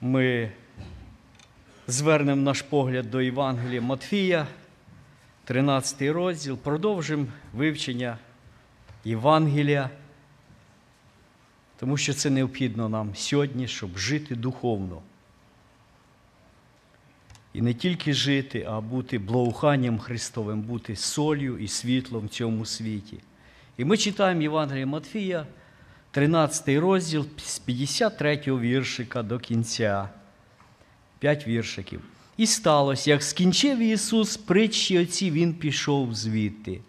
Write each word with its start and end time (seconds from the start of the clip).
ми 0.00 0.52
звернемо 1.86 2.42
наш 2.42 2.62
погляд 2.62 3.10
до 3.10 3.20
Євангелія 3.20 3.80
Матфія, 3.80 4.46
13 5.44 6.02
розділ, 6.02 6.58
продовжимо 6.58 7.26
вивчення 7.54 8.18
Євангелія, 9.04 9.90
тому 11.78 11.96
що 11.96 12.14
це 12.14 12.30
необхідно 12.30 12.88
нам 12.88 13.14
сьогодні, 13.14 13.68
щоб 13.68 13.98
жити 13.98 14.34
духовно. 14.34 15.02
І 17.52 17.62
не 17.62 17.74
тільки 17.74 18.12
жити, 18.12 18.66
а 18.68 18.80
бути 18.80 19.18
благоуханням 19.18 19.98
Христовим, 19.98 20.62
бути 20.62 20.96
солью 20.96 21.58
і 21.58 21.68
світлом 21.68 22.26
в 22.26 22.28
цьому 22.28 22.64
світі. 22.64 23.18
І 23.76 23.84
ми 23.84 23.96
читаємо 23.96 24.42
Євангелія 24.42 24.86
Матфія, 24.86 25.46
13 26.10 26.68
розділ 26.68 27.26
з 27.36 27.58
53 27.58 28.40
віршика 28.46 29.22
до 29.22 29.38
кінця. 29.38 30.08
П'ять 31.18 31.46
віршиків. 31.46 32.02
І 32.36 32.46
сталося, 32.46 33.10
як 33.10 33.22
скінчив 33.22 33.78
Ісус 33.78 34.36
притчі 34.36 34.98
оці, 34.98 35.30
Він 35.30 35.54
пішов 35.54 36.14
звідти. 36.14 36.80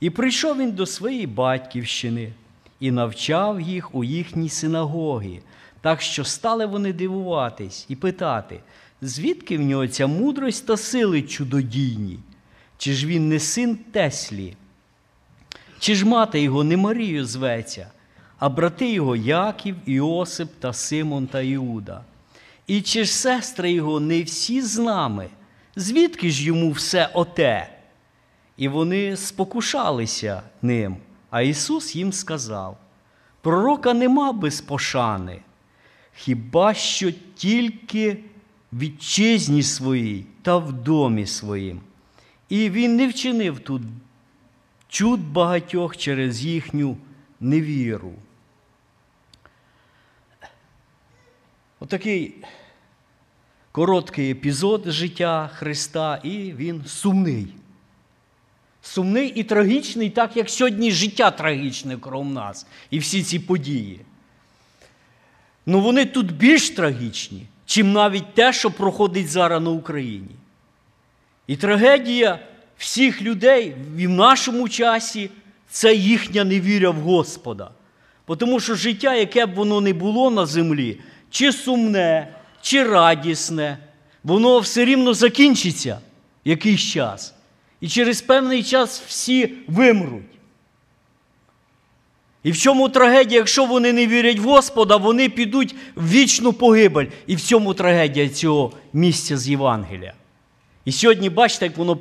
І 0.00 0.10
прийшов 0.10 0.58
він 0.58 0.72
до 0.72 0.86
своєї 0.86 1.26
батьківщини 1.26 2.32
і 2.80 2.90
навчав 2.90 3.60
їх 3.60 3.94
у 3.94 4.04
їхній 4.04 4.48
синагогі, 4.48 5.40
так 5.80 6.02
що 6.02 6.24
стали 6.24 6.66
вони 6.66 6.92
дивуватись 6.92 7.86
і 7.88 7.96
питати, 7.96 8.60
звідки 9.02 9.58
в 9.58 9.62
нього 9.62 9.88
ця 9.88 10.06
мудрость 10.06 10.66
та 10.66 10.76
сили 10.76 11.22
чудодійні? 11.22 12.18
Чи 12.78 12.92
ж 12.92 13.06
він 13.06 13.28
не 13.28 13.40
син 13.40 13.76
Теслі? 13.76 14.56
Чи 15.78 15.94
ж 15.94 16.06
мати 16.06 16.40
його 16.40 16.64
не 16.64 16.76
Марію 16.76 17.24
зветься, 17.24 17.90
а 18.38 18.48
брати 18.48 18.92
його 18.92 19.16
Яків, 19.16 19.76
Іосип 19.86 20.50
та 20.58 20.72
Симон 20.72 21.26
та 21.26 21.40
Іуда? 21.40 22.04
І 22.66 22.80
чи 22.80 23.04
ж 23.04 23.12
сестри 23.12 23.72
його 23.72 24.00
не 24.00 24.22
всі 24.22 24.62
з 24.62 24.78
нами? 24.78 25.28
Звідки 25.76 26.30
ж 26.30 26.44
йому 26.44 26.70
все 26.70 27.10
оте? 27.14 27.68
І 28.56 28.68
вони 28.68 29.16
спокушалися 29.16 30.42
ним. 30.62 30.96
А 31.30 31.42
Ісус 31.42 31.96
їм 31.96 32.12
сказав: 32.12 32.78
Пророка 33.40 33.94
нема 33.94 34.32
без 34.32 34.60
пошани, 34.60 35.40
хіба 36.14 36.74
що 36.74 37.12
тільки 37.34 38.16
вітчизні 38.72 39.62
своїй 39.62 40.26
та 40.42 40.56
в 40.56 40.72
домі 40.72 41.26
своїм. 41.26 41.80
І 42.48 42.70
він 42.70 42.96
не 42.96 43.08
вчинив 43.08 43.60
тут 43.60 43.82
чуд 44.88 45.20
багатьох 45.20 45.96
через 45.96 46.44
їхню 46.44 46.96
невіру. 47.40 48.12
Отакий 51.80 52.34
короткий 53.72 54.30
епізод 54.30 54.82
життя 54.86 55.50
Христа, 55.54 56.20
і 56.22 56.52
він 56.52 56.84
сумний. 56.86 57.46
Сумний 58.82 59.28
і 59.28 59.44
трагічний, 59.44 60.10
так 60.10 60.36
як 60.36 60.50
сьогодні 60.50 60.90
життя 60.90 61.30
трагічне 61.30 61.96
крім 62.00 62.32
нас 62.32 62.66
і 62.90 62.98
всі 62.98 63.22
ці 63.22 63.38
події. 63.38 64.00
Ну 65.66 65.80
вони 65.80 66.04
тут 66.04 66.32
більш 66.32 66.70
трагічні, 66.70 67.46
чим 67.66 67.92
навіть 67.92 68.34
те, 68.34 68.52
що 68.52 68.70
проходить 68.70 69.28
зараз 69.28 69.62
на 69.62 69.70
Україні. 69.70 70.34
І 71.46 71.56
трагедія 71.56 72.38
всіх 72.76 73.22
людей 73.22 73.76
і 73.98 74.06
в 74.06 74.10
нашому 74.10 74.68
часі 74.68 75.30
це 75.70 75.94
їхня 75.94 76.44
невіря 76.44 76.90
в 76.90 77.00
Господа. 77.00 77.70
Тому 78.38 78.60
що 78.60 78.74
життя, 78.74 79.14
яке 79.14 79.46
б 79.46 79.54
воно 79.54 79.80
не 79.80 79.92
було 79.92 80.30
на 80.30 80.46
землі, 80.46 81.00
чи 81.30 81.52
сумне, 81.52 82.34
чи 82.62 82.84
радісне, 82.84 83.78
воно 84.24 84.58
все 84.58 84.84
рівно 84.84 85.14
закінчиться 85.14 85.98
якийсь 86.44 86.80
час. 86.80 87.34
І 87.80 87.88
через 87.88 88.22
певний 88.22 88.62
час 88.62 89.02
всі 89.06 89.52
вимруть. 89.68 90.22
І 92.42 92.52
в 92.52 92.58
чому 92.58 92.88
трагедія, 92.88 93.40
якщо 93.40 93.64
вони 93.64 93.92
не 93.92 94.06
вірять 94.06 94.38
в 94.38 94.44
Господа, 94.44 94.96
вони 94.96 95.28
підуть 95.28 95.74
в 95.96 96.10
вічну 96.10 96.52
погибель. 96.52 97.06
І 97.26 97.36
в 97.36 97.40
цьому 97.40 97.74
трагедія 97.74 98.28
цього 98.28 98.72
місця 98.92 99.36
з 99.36 99.48
Євангелія. 99.48 100.14
І 100.84 100.92
сьогодні, 100.92 101.30
бачите, 101.30 101.66
як 101.66 101.76
воно 101.76 101.96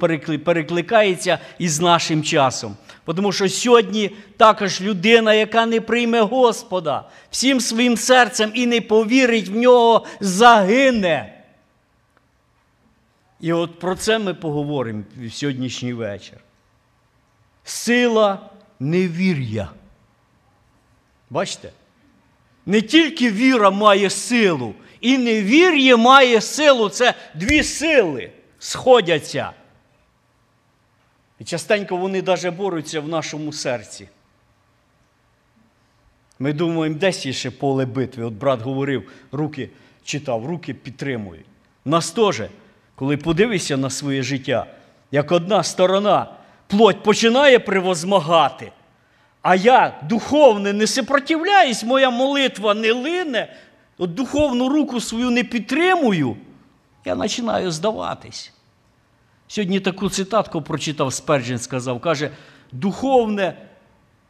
перекликається 0.46 1.40
із 1.60 1.80
нашим 1.80 2.24
часом. 2.24 2.76
Тому 3.06 3.32
що 3.32 3.50
сьогодні 3.50 4.12
також 4.38 4.82
людина, 4.82 5.34
яка 5.34 5.66
не 5.66 5.82
прийме 5.82 6.22
Господа 6.22 7.10
всім 7.30 7.60
своїм 7.60 7.98
серцем 7.98 8.52
і 8.54 8.66
не 8.66 8.82
повірить 8.82 9.50
в 9.50 9.56
нього, 9.56 10.06
загине. 10.20 11.44
І 13.40 13.54
от 13.54 13.80
про 13.80 13.96
це 13.96 14.20
ми 14.20 14.34
поговоримо 14.34 15.04
в 15.18 15.32
сьогоднішній 15.32 15.94
вечір. 15.94 16.38
Сила 17.64 18.50
невір'я. 18.80 19.70
Бачите? 21.30 21.72
Не 22.66 22.82
тільки 22.82 23.32
віра 23.32 23.70
має 23.70 24.10
силу, 24.10 24.74
і 25.02 25.18
невір'я 25.18 25.98
має 25.98 26.42
силу. 26.42 26.90
Це 26.90 27.14
дві 27.36 27.64
сили 27.64 28.32
сходяться. 28.60 29.52
І 31.40 31.44
частенько 31.44 31.98
вони 31.98 32.22
навіть 32.22 32.56
борються 32.56 33.02
в 33.02 33.08
нашому 33.08 33.54
серці. 33.54 34.10
Ми 36.40 36.54
думаємо, 36.54 36.98
десь 36.98 37.26
є 37.26 37.34
ще 37.34 37.52
поле 37.52 37.86
битви. 37.86 38.24
От 38.24 38.34
брат 38.34 38.62
говорив, 38.62 39.12
руки 39.32 39.70
читав, 40.04 40.46
руки 40.46 40.74
підтримують. 40.74 41.46
Нас 41.86 42.12
теж, 42.12 42.42
коли 42.96 43.18
подивишся 43.18 43.78
на 43.78 43.90
своє 43.90 44.24
життя, 44.24 44.66
як 45.12 45.32
одна 45.32 45.64
сторона 45.64 46.34
плоть 46.68 47.04
починає 47.04 47.60
превозмагати, 47.60 48.72
а 49.42 49.56
я 49.56 50.00
духовне 50.10 50.74
не 50.74 50.88
сопротивляюсь, 50.88 51.84
моя 51.84 52.10
молитва 52.10 52.74
не 52.74 52.92
лине, 52.92 53.56
от 53.98 54.14
духовну 54.14 54.70
руку 54.70 55.00
свою 55.00 55.30
не 55.30 55.44
підтримую, 55.44 56.38
я 57.06 57.16
починаю 57.16 57.72
здаватись. 57.72 58.55
Сьогодні 59.48 59.80
таку 59.80 60.10
цитатку 60.10 60.62
прочитав 60.62 61.14
Сперджен, 61.14 61.60
сказав, 61.60 62.02
каже, 62.02 62.32
духовне 62.72 63.58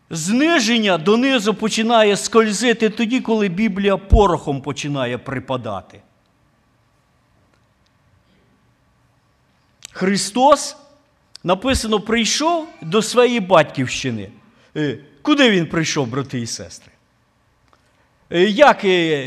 зниження 0.09 0.97
донизу 0.97 1.53
починає 1.53 2.17
скользити 2.17 2.89
тоді, 2.89 3.19
коли 3.21 3.47
Біблія 3.47 3.97
порохом 3.97 4.61
починає 4.61 5.17
припадати. 5.17 6.01
Христос 9.91 10.77
написано, 11.43 11.99
прийшов 11.99 12.67
до 12.81 13.01
своєї 13.01 13.39
батьківщини. 13.39 14.29
Куди 15.21 15.51
він 15.51 15.65
прийшов, 15.65 16.07
брати 16.07 16.39
і 16.39 16.47
сестри? 16.47 16.91
Як 18.49 18.83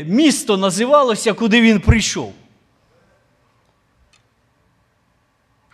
місто 0.07 0.57
називалося, 0.57 1.33
куди 1.33 1.61
він 1.61 1.79
прийшов? 1.79 2.33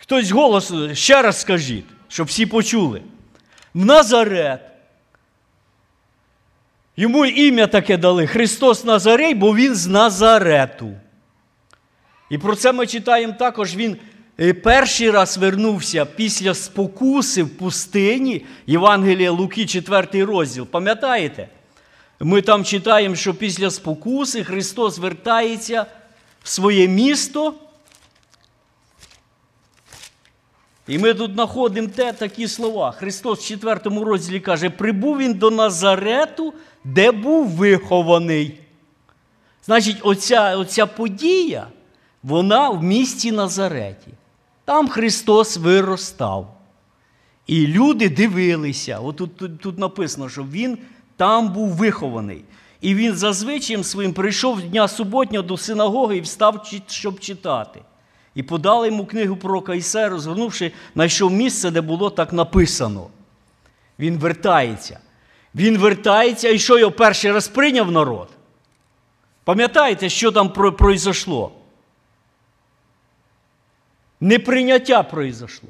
Хтось 0.05 0.31
голос 0.31 0.73
ще 0.93 1.21
раз 1.21 1.41
скажіть, 1.41 1.85
щоб 2.07 2.27
всі 2.27 2.45
почули. 2.45 3.01
В 3.73 3.85
Назарет. 3.85 4.59
Йому 6.97 7.25
ім'я 7.25 7.67
таке 7.67 7.97
дали 7.97 8.27
Христос 8.27 8.83
Назарей, 8.83 9.33
бо 9.33 9.55
Він 9.55 9.75
з 9.75 9.87
Назарету. 9.87 10.91
І 12.29 12.37
про 12.37 12.55
це 12.55 12.71
ми 12.71 12.87
читаємо 12.87 13.33
також. 13.33 13.75
Він 13.75 13.97
перший 14.63 15.11
раз 15.11 15.37
вернувся 15.37 16.05
після 16.05 16.53
спокуси 16.53 17.43
в 17.43 17.57
пустині 17.57 18.45
Євангелія 18.67 19.31
Луки, 19.31 19.65
4 19.65 20.25
розділ. 20.25 20.65
Пам'ятаєте? 20.65 21.47
Ми 22.19 22.41
там 22.41 22.65
читаємо, 22.65 23.15
що 23.15 23.33
після 23.33 23.71
спокуси 23.71 24.43
Христос 24.43 24.97
вертається 24.97 25.85
в 26.43 26.49
своє 26.49 26.87
місто. 26.87 27.53
І 30.87 30.97
ми 30.97 31.13
тут 31.13 31.33
знаходимо 31.33 31.87
те 31.87 32.13
такі 32.13 32.47
слова. 32.47 32.91
Христос 32.91 33.39
в 33.39 33.47
4 33.47 33.79
розділі 33.83 34.39
каже: 34.39 34.69
прибув 34.69 35.17
він 35.17 35.33
до 35.33 35.51
Назарету, 35.51 36.53
де 36.83 37.11
був 37.11 37.47
вихований. 37.47 38.59
Значить, 39.65 39.97
оця, 40.01 40.57
оця 40.57 40.85
подія, 40.85 41.67
вона 42.23 42.69
в 42.69 42.83
місті 42.83 43.31
Назареті. 43.31 44.11
Там 44.65 44.87
Христос 44.87 45.57
виростав. 45.57 46.51
І 47.47 47.67
люди 47.67 48.09
дивилися. 48.09 48.99
От 48.99 49.15
тут, 49.15 49.37
тут, 49.37 49.61
тут 49.61 49.79
написано, 49.79 50.29
що 50.29 50.43
Він 50.43 50.77
там 51.17 51.53
був 51.53 51.69
вихований. 51.69 52.43
І 52.81 52.95
він 52.95 53.15
зазвичай 53.15 53.83
своїм 53.83 54.13
прийшов 54.13 54.61
дня 54.61 54.87
суботнього 54.87 55.43
до 55.43 55.57
синагоги 55.57 56.17
і 56.17 56.21
встав, 56.21 56.71
щоб 56.87 57.19
читати. 57.19 57.81
І 58.35 58.43
подали 58.43 58.87
йому 58.87 59.05
книгу 59.05 59.35
пророка 59.35 59.75
Ісая, 59.75 60.09
розгорнувши, 60.09 60.71
знайшов 60.93 61.31
місце, 61.31 61.71
де 61.71 61.81
було 61.81 62.09
так 62.09 62.33
написано. 62.33 63.07
Він 63.99 64.17
вертається. 64.17 64.99
Він 65.55 65.77
вертається, 65.77 66.49
і 66.49 66.59
що 66.59 66.79
його 66.79 66.91
перший 66.91 67.31
раз 67.31 67.47
прийняв 67.47 67.91
народ? 67.91 68.29
Пам'ятаєте, 69.43 70.09
що 70.09 70.31
там 70.31 70.49
пройшло? 70.49 71.51
Неприйняття 74.19 75.03
пройшло. 75.03 75.69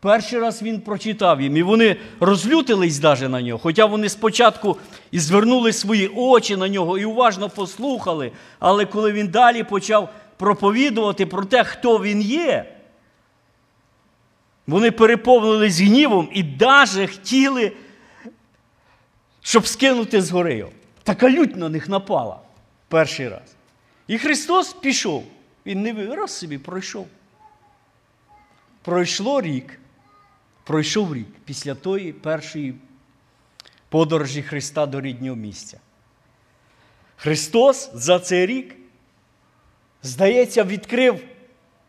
Перший 0.00 0.38
раз 0.38 0.62
він 0.62 0.80
прочитав 0.80 1.40
їм, 1.40 1.56
і 1.56 1.62
вони 1.62 1.96
розлютились 2.20 2.98
даже 2.98 3.28
на 3.28 3.42
нього, 3.42 3.58
хоча 3.58 3.86
вони 3.86 4.08
спочатку 4.08 4.76
і 5.10 5.18
звернули 5.18 5.72
свої 5.72 6.08
очі 6.08 6.56
на 6.56 6.68
нього 6.68 6.98
і 6.98 7.04
уважно 7.04 7.48
послухали. 7.48 8.32
Але 8.58 8.86
коли 8.86 9.12
він 9.12 9.28
далі 9.28 9.62
почав 9.62 10.08
проповідувати 10.40 11.26
про 11.26 11.44
те, 11.44 11.64
хто 11.64 11.98
він 11.98 12.22
є, 12.22 12.76
вони 14.66 14.90
переповнились 14.90 15.80
гнівом 15.80 16.28
і 16.32 16.42
даже 16.42 17.06
хотіли, 17.06 17.72
щоб 19.40 19.66
скинути 19.66 20.22
з 20.22 20.30
гори. 20.30 20.66
Така 21.02 21.30
лють 21.30 21.56
на 21.56 21.68
них 21.68 21.88
напала 21.88 22.40
перший 22.88 23.28
раз. 23.28 23.54
І 24.06 24.18
Христос 24.18 24.72
пішов. 24.72 25.24
Він 25.66 25.82
не 25.82 26.16
раз 26.16 26.38
собі 26.38 26.58
пройшов. 26.58 27.08
Пройшло 28.82 29.40
рік. 29.40 29.80
Пройшов 30.64 31.14
рік 31.14 31.28
після 31.44 31.74
тої 31.74 32.12
першої 32.12 32.74
подорожі 33.88 34.42
Христа 34.42 34.86
до 34.86 35.00
ріднього 35.00 35.36
місця. 35.36 35.80
Христос 37.16 37.90
за 37.94 38.18
цей 38.18 38.46
рік, 38.46 38.79
здається, 40.02 40.64
відкрив 40.64 41.20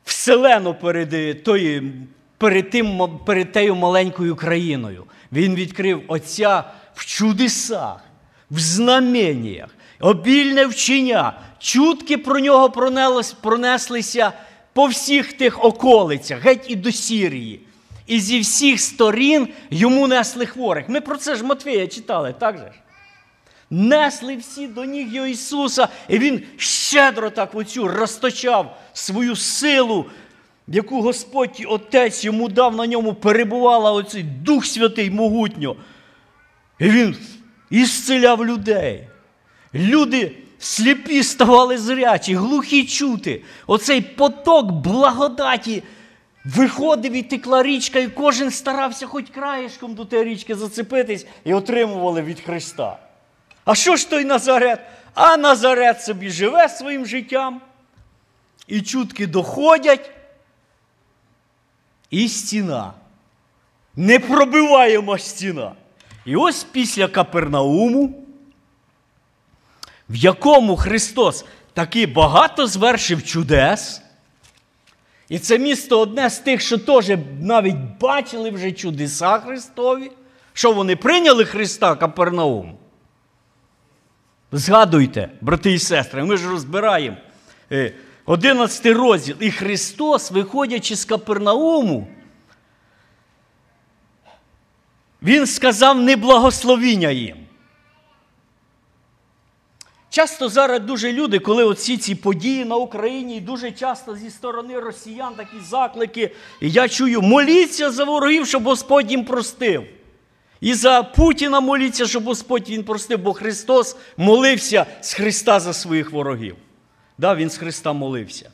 вселену 0.04 0.74
перед 0.74 1.44
тою, 1.44 1.92
перед, 2.38 2.70
тим, 2.70 3.20
перед 3.26 3.52
тією 3.52 3.76
маленькою 3.76 4.36
країною. 4.36 5.04
Він 5.32 5.56
відкрив 5.56 6.04
Отця 6.08 6.64
в 6.94 7.06
чудесах, 7.06 8.04
в 8.52 8.60
знаменнях, 8.60 9.70
обільне 10.00 10.66
вчення, 10.66 11.34
чутки 11.60 12.18
про 12.18 12.40
нього 12.40 12.70
пронеслися 13.42 14.32
по 14.74 14.86
всіх 14.86 15.34
тих 15.34 15.64
околицях, 15.66 16.42
геть 16.42 16.66
і 16.70 16.76
до 16.76 16.92
Сірії. 16.92 17.60
І 18.08 18.20
зі 18.20 18.40
всіх 18.40 18.80
сторін 18.80 19.48
йому 19.70 20.08
несли 20.08 20.46
хворих. 20.46 20.90
Ми 20.90 21.02
про 21.02 21.18
це 21.18 21.36
ж 21.36 21.44
Матвія 21.44 21.88
читали, 21.88 22.36
так 22.40 22.58
же 22.58 22.66
ж? 22.66 22.72
Несли 23.74 24.36
всі 24.36 24.68
до 24.68 24.86
ніг 24.86 25.14
його 25.14 25.28
Ісуса, 25.28 25.88
і 26.08 26.20
Він 26.20 26.42
щедро 26.58 27.30
так 27.30 27.56
оцю 27.56 27.88
розточав 27.88 28.78
свою 28.94 29.36
силу, 29.36 30.06
яку 30.68 31.02
Господь 31.02 31.66
Отець 31.68 32.24
йому 32.24 32.50
дав 32.50 32.76
на 32.76 32.88
ньому, 32.88 33.14
перебувала 33.14 33.92
оцей 33.92 34.24
Дух 34.24 34.66
Святий 34.66 35.12
могутньо. 35.12 35.76
І 36.80 36.90
Він 36.90 37.16
ісцеляв 37.70 38.46
людей. 38.46 39.08
Люди 39.74 40.38
сліпі 40.60 41.24
ставали 41.24 41.78
зрячі, 41.78 42.36
глухі 42.36 42.86
чути. 42.86 43.44
Оцей 43.68 44.02
поток 44.02 44.72
благодаті. 44.72 45.84
Виходив 46.46 47.14
і 47.14 47.22
текла 47.22 47.64
річка, 47.64 48.00
і 48.00 48.08
кожен 48.08 48.52
старався 48.52 49.08
хоч 49.08 49.26
краєшком 49.30 49.94
до 49.94 50.06
тієї 50.06 50.28
річки 50.28 50.56
зацепитись 50.56 51.28
і 51.44 51.54
отримували 51.54 52.22
від 52.22 52.40
Христа. 52.40 53.11
А 53.72 53.76
що 53.76 53.96
ж 53.96 54.10
той 54.10 54.26
Назарет? 54.26 54.80
А 55.14 55.38
Назарет 55.38 56.02
собі 56.02 56.30
живе 56.30 56.70
своїм 56.70 57.06
життям. 57.06 57.62
І 58.68 58.82
чутки 58.82 59.28
доходять. 59.28 60.12
І 62.10 62.30
стіна. 62.30 62.94
Непробиваєма 63.96 65.18
стіна. 65.18 65.72
І 66.26 66.36
ось 66.36 66.64
після 66.64 67.08
Капернауму, 67.08 68.26
в 70.10 70.16
якому 70.16 70.78
Христос 70.78 71.46
таки 71.74 72.08
багато 72.08 72.68
звершив 72.68 73.24
чудес. 73.24 74.02
І 75.30 75.40
це 75.40 75.60
місто 75.60 76.00
одне 76.00 76.30
з 76.30 76.40
тих, 76.40 76.62
що 76.62 76.78
теж 76.78 77.12
навіть 77.42 78.00
бачили 78.00 78.50
вже 78.50 78.72
чудеса 78.72 79.40
Христові. 79.40 80.12
Що 80.54 80.72
вони 80.72 80.96
прийняли 80.96 81.46
Христа 81.46 81.96
Капернаум? 81.96 82.78
Згадуйте, 84.52 85.30
брати 85.42 85.72
і 85.72 85.80
сестри, 85.80 86.24
ми 86.24 86.38
ж 86.38 86.50
розбираємо 86.50 87.18
11 88.26 88.86
е, 88.86 88.94
розділ. 88.94 89.36
І 89.40 89.52
Христос, 89.52 90.32
виходячи 90.32 90.96
з 90.96 91.06
Капернауму, 91.06 92.08
Він 95.22 95.48
сказав 95.48 96.02
неблагословіння 96.02 97.10
їм. 97.10 97.38
Часто 100.10 100.50
зараз 100.50 100.80
дуже 100.80 101.12
люди, 101.12 101.40
коли 101.40 101.64
оці 101.64 101.98
ці 101.98 102.16
події 102.16 102.66
на 102.66 102.76
Україні, 102.76 103.38
і 103.38 103.42
дуже 103.42 103.72
часто 103.72 104.16
зі 104.16 104.30
сторони 104.30 104.80
росіян 104.80 105.36
такі 105.36 105.60
заклики, 105.70 106.36
і 106.62 106.72
я 106.72 106.90
чую, 106.90 107.22
моліться 107.22 107.92
за 107.92 108.04
ворогів, 108.04 108.48
щоб 108.48 108.64
Господь 108.64 109.12
їм 109.12 109.26
простив. 109.26 109.84
І 110.62 110.74
за 110.74 111.04
Путіна 111.04 111.60
моліться, 111.60 112.08
щоб 112.08 112.24
Господь 112.24 112.70
він 112.70 112.84
простив, 112.84 113.20
бо 113.20 113.34
Христос 113.34 113.96
молився 114.18 114.86
з 115.02 115.14
Христа 115.14 115.60
за 115.60 115.74
своїх 115.74 116.12
ворогів. 116.12 116.56
Да, 117.18 117.36
Він 117.36 117.50
з 117.50 117.58
Христа 117.58 117.94
молився. 117.94 118.52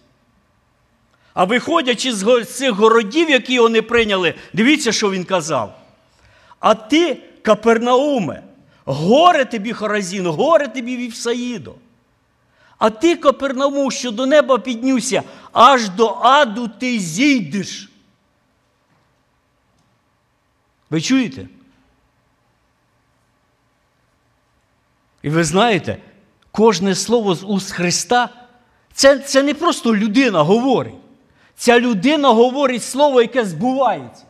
А 1.34 1.44
виходячи 1.44 2.14
з 2.14 2.46
цих 2.46 2.72
городів, 2.72 3.30
які 3.30 3.60
вони 3.60 3.82
прийняли, 3.82 4.34
дивіться, 4.54 4.92
що 4.92 5.12
він 5.12 5.24
казав. 5.24 5.80
А 6.60 6.76
ти, 6.76 7.24
Капернауме, 7.42 8.44
Горе 8.86 9.46
тобі, 9.46 9.74
Хоразін, 9.74 10.28
горе 10.28 10.68
тобі 10.68 10.98
Вівсаїдо. 10.98 11.76
А 12.78 12.90
ти, 12.90 13.16
Копернаму, 13.16 13.92
що 13.92 14.12
до 14.12 14.26
неба 14.26 14.58
піднюся, 14.58 15.24
аж 15.52 15.90
до 15.90 16.08
аду 16.08 16.68
ти 16.68 17.00
зійдеш. 17.00 17.90
Ви 20.90 21.02
чуєте? 21.02 21.48
І 25.28 25.30
ви 25.30 25.44
знаєте, 25.44 25.98
кожне 26.52 26.96
слово 26.96 27.36
з 27.36 27.44
уст 27.44 27.72
Христа 27.72 28.30
це, 28.94 29.20
це 29.20 29.44
не 29.44 29.54
просто 29.54 29.96
людина 29.96 30.44
говорить. 30.44 30.94
Ця 31.56 31.80
людина 31.80 32.30
говорить 32.30 32.84
слово, 32.84 33.22
яке 33.22 33.46
збувається. 33.46 34.24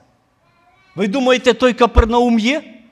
Ви 0.96 1.08
думаєте, 1.08 1.54
той 1.54 1.74
Капернаум 1.74 2.40
є? 2.40 2.84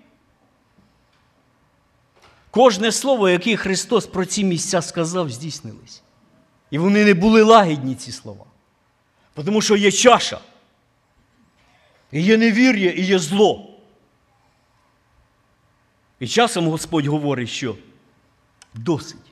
Кожне 2.52 2.92
слово, 2.92 3.30
яке 3.30 3.57
Христос 3.57 4.06
про 4.06 4.25
ці 4.25 4.44
місця 4.44 4.81
сказав, 4.81 5.30
здійснилось. 5.30 6.01
І 6.72 6.78
вони 6.78 7.06
не 7.06 7.13
були 7.13 7.44
лагідні, 7.44 7.96
ці 7.96 8.12
слова. 8.12 8.46
Тому 9.46 9.62
що 9.62 9.75
є 9.75 9.91
чаша, 9.91 10.39
і 12.12 12.22
є 12.22 12.38
невір'я, 12.38 12.91
і 12.91 13.01
є 13.01 13.20
зло. 13.20 13.75
І 16.20 16.27
часом 16.27 16.68
Господь 16.68 17.06
говорить, 17.06 17.50
що 17.50 17.75
досить 18.75 19.32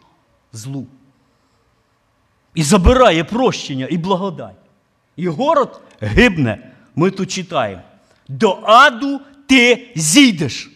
злу. 0.54 0.88
І 2.56 2.64
забирає 2.64 3.24
прощення 3.24 3.88
і 3.90 3.98
благодать. 3.98 4.56
І 5.16 5.28
город 5.28 5.82
гибне, 6.02 6.72
ми 6.96 7.12
тут 7.12 7.32
читаємо. 7.32 7.82
До 8.28 8.52
аду 8.64 9.22
ти 9.48 9.92
зійдеш. 9.96 10.72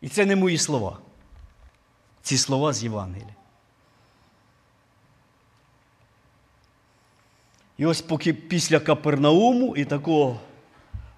І 0.00 0.08
це 0.08 0.26
не 0.26 0.36
мої 0.36 0.58
слова. 0.58 0.98
Ці 2.22 2.38
слова 2.38 2.72
з 2.72 2.82
Євангелія. 2.82 3.34
І 7.78 7.86
ось 7.86 8.02
поки 8.02 8.32
після 8.32 8.80
Капернауму 8.80 9.76
і 9.76 9.84
такого 9.84 10.40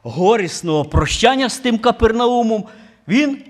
горісного 0.03 0.85
прощання 0.85 1.49
з 1.49 1.59
тим 1.59 1.79
Капернаумом, 1.79 2.65
він 3.09 3.45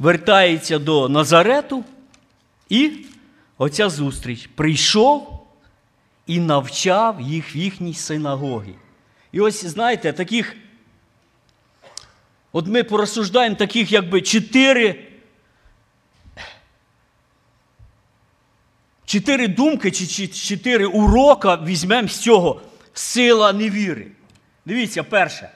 вертається 0.00 0.78
до 0.78 1.08
Назарету 1.08 1.84
і 2.68 3.06
оця 3.58 3.88
зустріч 3.88 4.48
прийшов 4.54 5.46
і 6.26 6.40
навчав 6.40 7.20
їх 7.20 7.54
в 7.54 7.56
їхній 7.56 7.94
синагогі. 7.94 8.74
І 9.32 9.40
ось, 9.40 9.64
знаєте, 9.64 10.12
таких 10.12 10.56
От 12.52 12.66
ми 12.66 12.84
порозсуждаємо 12.84 13.56
таких 13.56 13.92
якби 13.92 14.22
чотири. 14.22 15.06
Чотири 19.04 19.48
думки 19.48 19.90
чи 19.90 20.28
чотири 20.28 20.86
урока 20.86 21.56
візьмемо 21.56 22.08
з 22.08 22.18
цього 22.18 22.62
сила 22.94 23.52
невіри. 23.52 24.06
Дивіться, 24.66 25.02
перше. 25.02 25.50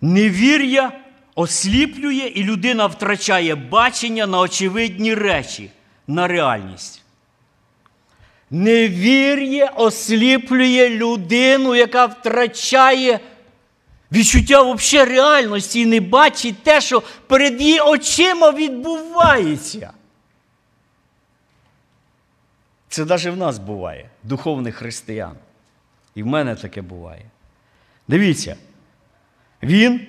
Невір'я 0.00 0.92
осліплює 1.34 2.32
і 2.34 2.44
людина 2.44 2.86
втрачає 2.86 3.54
бачення 3.54 4.26
на 4.26 4.40
очевидні 4.40 5.14
речі, 5.14 5.70
на 6.06 6.28
реальність. 6.28 7.02
Невір'я 8.50 9.66
осліплює 9.66 10.88
людину, 10.88 11.74
яка 11.74 12.06
втрачає 12.06 13.20
Відчуття 14.12 14.62
взагалі 14.62 15.08
реальності 15.10 15.80
і 15.80 15.86
не 15.86 16.00
бачить 16.00 16.62
те, 16.62 16.80
що 16.80 17.02
перед 17.26 17.60
її 17.60 17.80
очима 17.80 18.50
відбувається. 18.50 19.92
Це 22.88 23.04
навіть 23.04 23.26
в 23.26 23.36
нас 23.36 23.58
буває, 23.58 24.10
духовних 24.22 24.74
християн. 24.74 25.36
І 26.14 26.22
в 26.22 26.26
мене 26.26 26.54
таке 26.54 26.82
буває. 26.82 27.24
Дивіться, 28.08 28.56
він, 29.62 30.06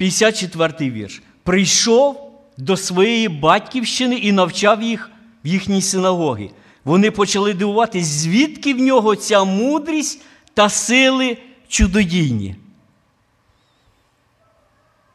54-й 0.00 0.90
вірш, 0.90 1.22
прийшов 1.42 2.40
до 2.56 2.76
своєї 2.76 3.28
батьківщини 3.28 4.16
і 4.16 4.32
навчав 4.32 4.82
їх 4.82 5.10
в 5.44 5.46
їхній 5.46 5.82
синагогі. 5.82 6.50
Вони 6.84 7.10
почали 7.10 7.54
дивуватись, 7.54 8.06
звідки 8.06 8.74
в 8.74 8.78
нього 8.78 9.16
ця 9.16 9.44
мудрість 9.44 10.20
та 10.54 10.68
сили 10.68 11.38
чудодійні. 11.68 12.56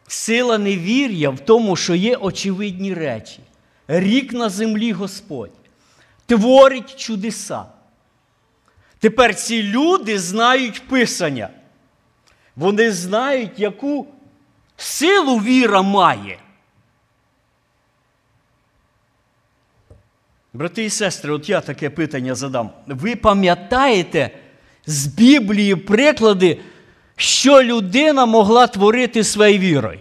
Сила 0.08 0.58
невір'я 0.58 1.30
в 1.30 1.40
тому, 1.40 1.76
що 1.76 1.96
є 1.96 2.16
очевидні 2.16 2.94
речі. 2.94 3.40
Рік 3.88 4.34
на 4.34 4.50
землі 4.50 4.92
Господь 4.92 5.52
творить 6.26 6.96
чудеса. 6.96 7.66
Тепер 9.00 9.36
ці 9.36 9.64
люди 9.64 10.20
знають 10.20 10.88
Писання. 10.88 11.50
Вони 12.56 12.92
знають, 12.92 13.60
яку 13.60 14.08
силу 14.78 15.38
віра 15.38 15.82
має. 15.82 16.40
Брати 20.54 20.84
і 20.84 20.90
сестри, 20.90 21.32
от 21.32 21.50
я 21.50 21.62
таке 21.62 21.90
питання 21.90 22.36
задам. 22.36 22.70
Ви 22.88 23.16
пам'ятаєте 23.16 24.30
з 24.86 25.08
Біблії 25.08 25.76
приклади, 25.76 26.60
що 27.16 27.64
людина 27.64 28.26
могла 28.26 28.68
творити 28.68 29.24
своєю 29.24 29.60
вірою? 29.60 30.00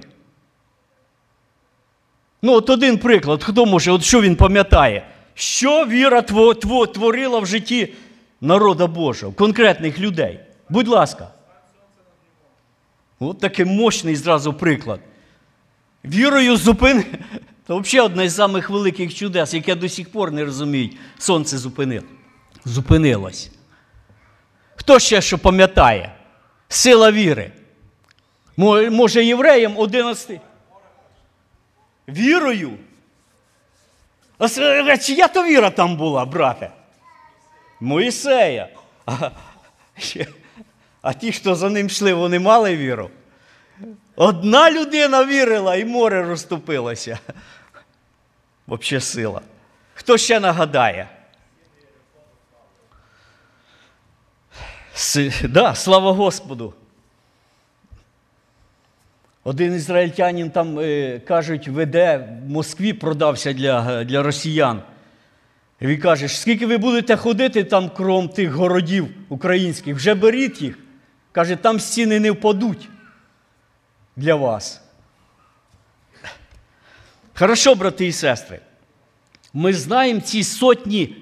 Ну, 2.42 2.52
от 2.52 2.70
один 2.70 2.98
приклад, 2.98 3.44
хто 3.44 3.66
може, 3.66 3.92
от 3.92 4.04
що 4.04 4.20
він 4.20 4.36
пам'ятає? 4.36 5.06
Що 5.34 5.84
віра 5.84 6.22
творила 6.92 7.38
в 7.38 7.46
житті 7.46 7.94
народа 8.40 8.86
Божого, 8.86 9.32
конкретних 9.32 9.98
людей? 9.98 10.40
Будь 10.68 10.88
ласка. 10.88 11.30
От 13.20 13.40
такий 13.40 13.64
мощний 13.64 14.16
зразу 14.16 14.54
приклад. 14.54 15.00
Вірою 16.04 16.56
зупин. 16.56 17.04
Це 17.66 17.74
взагалі 17.80 18.06
одне 18.06 18.28
з 18.28 18.34
самих 18.34 18.70
великих 18.70 19.14
чудес, 19.14 19.54
яке 19.54 19.74
до 19.74 19.88
сих 19.88 20.12
пор 20.12 20.32
не 20.32 20.44
розуміють. 20.44 20.96
Сонце 21.18 21.58
зупинило. 21.58 22.06
зупинилось. 22.64 23.50
Хто 24.76 24.98
ще 24.98 25.20
що 25.20 25.38
пам'ятає? 25.38 26.12
Сила 26.68 27.12
віри. 27.12 27.52
Може, 28.90 29.24
євреям 29.24 29.78
11. 29.78 30.40
Вірою? 32.08 32.70
А 34.38 34.48
чия 34.98 35.28
то 35.28 35.44
віра 35.44 35.70
там 35.70 35.96
була, 35.96 36.24
брате? 36.24 36.70
Моїсея. 37.80 38.68
А, 39.06 39.30
а 41.02 41.12
ті, 41.12 41.32
хто 41.32 41.54
за 41.54 41.70
ним 41.70 41.86
йшли, 41.86 42.14
вони 42.14 42.38
мали 42.38 42.76
віру. 42.76 43.10
Одна 44.16 44.70
людина 44.70 45.24
вірила 45.24 45.76
і 45.76 45.84
море 45.84 46.22
розступилося. 46.22 47.18
Взагалі 48.68 49.00
сила. 49.00 49.40
Хто 49.94 50.18
ще 50.18 50.40
нагадає? 50.40 51.08
С... 54.94 55.32
Да, 55.48 55.74
слава 55.74 56.12
Господу. 56.12 56.74
Один 59.44 59.74
ізраїльтянин 59.74 60.50
там, 60.50 60.78
е, 60.78 61.18
кажуть, 61.18 61.68
веде 61.68 62.28
в 62.46 62.50
Москві 62.50 62.92
продався 62.92 63.52
для 63.52 64.04
для 64.04 64.22
росіян. 64.22 64.82
Він 65.82 66.00
каже, 66.00 66.28
скільки 66.28 66.66
ви 66.66 66.78
будете 66.78 67.16
ходити 67.16 67.64
там 67.64 67.90
кром 67.90 68.28
тих 68.28 68.50
городів 68.50 69.08
українських, 69.28 69.96
вже 69.96 70.14
беріть 70.14 70.62
їх. 70.62 70.78
Каже, 71.32 71.56
там 71.56 71.80
стіни 71.80 72.20
не 72.20 72.30
впадуть 72.30 72.88
для 74.16 74.34
вас. 74.34 74.80
Хорошо, 77.34 77.74
брати 77.74 78.06
і 78.06 78.12
сестри. 78.12 78.60
Ми 79.54 79.72
знаємо 79.72 80.20
ці 80.20 80.44
сотні 80.44 81.16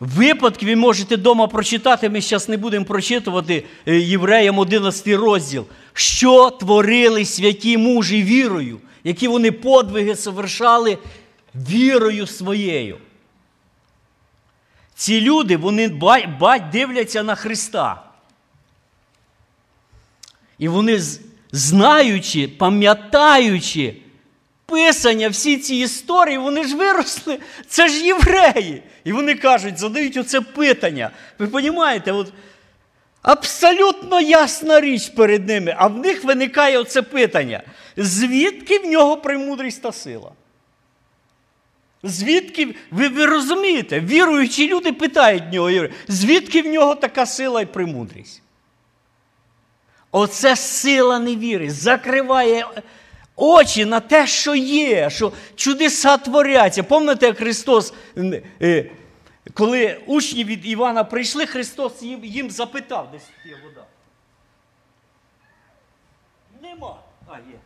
випадків, 0.00 0.68
ви 0.68 0.76
можете 0.76 1.16
вдома 1.16 1.46
прочитати. 1.46 2.08
Ми 2.08 2.20
зараз 2.20 2.48
не 2.48 2.56
будемо 2.56 2.84
прочитувати 2.84 3.64
е, 3.86 3.98
євреям 3.98 4.58
11 4.58 5.08
розділ, 5.08 5.66
що 5.92 6.50
творили 6.50 7.24
святі 7.24 7.78
мужі 7.78 8.22
вірою, 8.22 8.80
які 9.04 9.28
вони 9.28 9.52
подвиги 9.52 10.16
совершали 10.16 10.98
вірою 11.54 12.26
своєю. 12.26 12.98
Ці 14.98 15.20
люди, 15.20 15.56
вони 15.56 15.88
дивляться 16.72 17.22
на 17.22 17.34
Христа. 17.34 18.02
І 20.58 20.68
вони, 20.68 21.00
знаючи, 21.52 22.48
пам'ятаючи 22.48 23.96
Писання, 24.66 25.28
всі 25.28 25.56
ці 25.56 25.76
історії, 25.76 26.38
вони 26.38 26.64
ж 26.64 26.76
виросли, 26.76 27.38
це 27.68 27.88
ж 27.88 28.06
євреї. 28.06 28.82
І 29.04 29.12
вони 29.12 29.34
кажуть, 29.34 29.78
задають 29.78 30.16
оце 30.16 30.40
питання. 30.40 31.10
Ви 31.38 31.46
розумієте, 31.46 32.12
от 32.12 32.32
абсолютно 33.22 34.20
ясна 34.20 34.80
річ 34.80 35.08
перед 35.08 35.46
ними, 35.46 35.74
а 35.78 35.86
в 35.86 35.98
них 35.98 36.24
виникає 36.24 36.78
оце 36.78 37.02
питання. 37.02 37.62
Звідки 37.96 38.78
в 38.78 38.86
нього 38.86 39.16
премудрість 39.16 39.82
та 39.82 39.92
сила? 39.92 40.32
Звідки, 42.02 42.74
ви 42.90 43.08
ви 43.08 43.26
розумієте, 43.26 44.00
віруючі 44.00 44.68
люди 44.68 44.92
питають 44.92 45.52
нього, 45.52 45.88
звідки 46.08 46.62
в 46.62 46.66
нього 46.66 46.94
така 46.94 47.26
сила 47.26 47.60
і 47.60 47.66
премудрість? 47.66 48.42
Оце 50.10 50.56
сила 50.56 51.18
невіри, 51.18 51.70
закриває 51.70 52.66
очі 53.36 53.84
на 53.84 54.00
те, 54.00 54.26
що 54.26 54.54
є, 54.54 55.10
що 55.10 55.32
чудеса 55.54 56.16
творяться. 56.16 56.82
Пам'ятаєте, 56.82 57.26
як 57.26 57.38
Христос, 57.38 57.94
е, 58.62 58.90
коли 59.54 60.00
учні 60.06 60.44
від 60.44 60.66
Івана 60.66 61.04
прийшли, 61.04 61.46
Христос 61.46 62.02
їм, 62.02 62.50
запитав, 62.50 63.10
десь 63.12 63.28
є 63.44 63.56
вода. 63.64 63.84
Нема. 66.62 67.00
А, 67.26 67.36
є. 67.36 67.58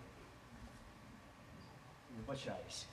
Вибачаюся. 2.19 2.92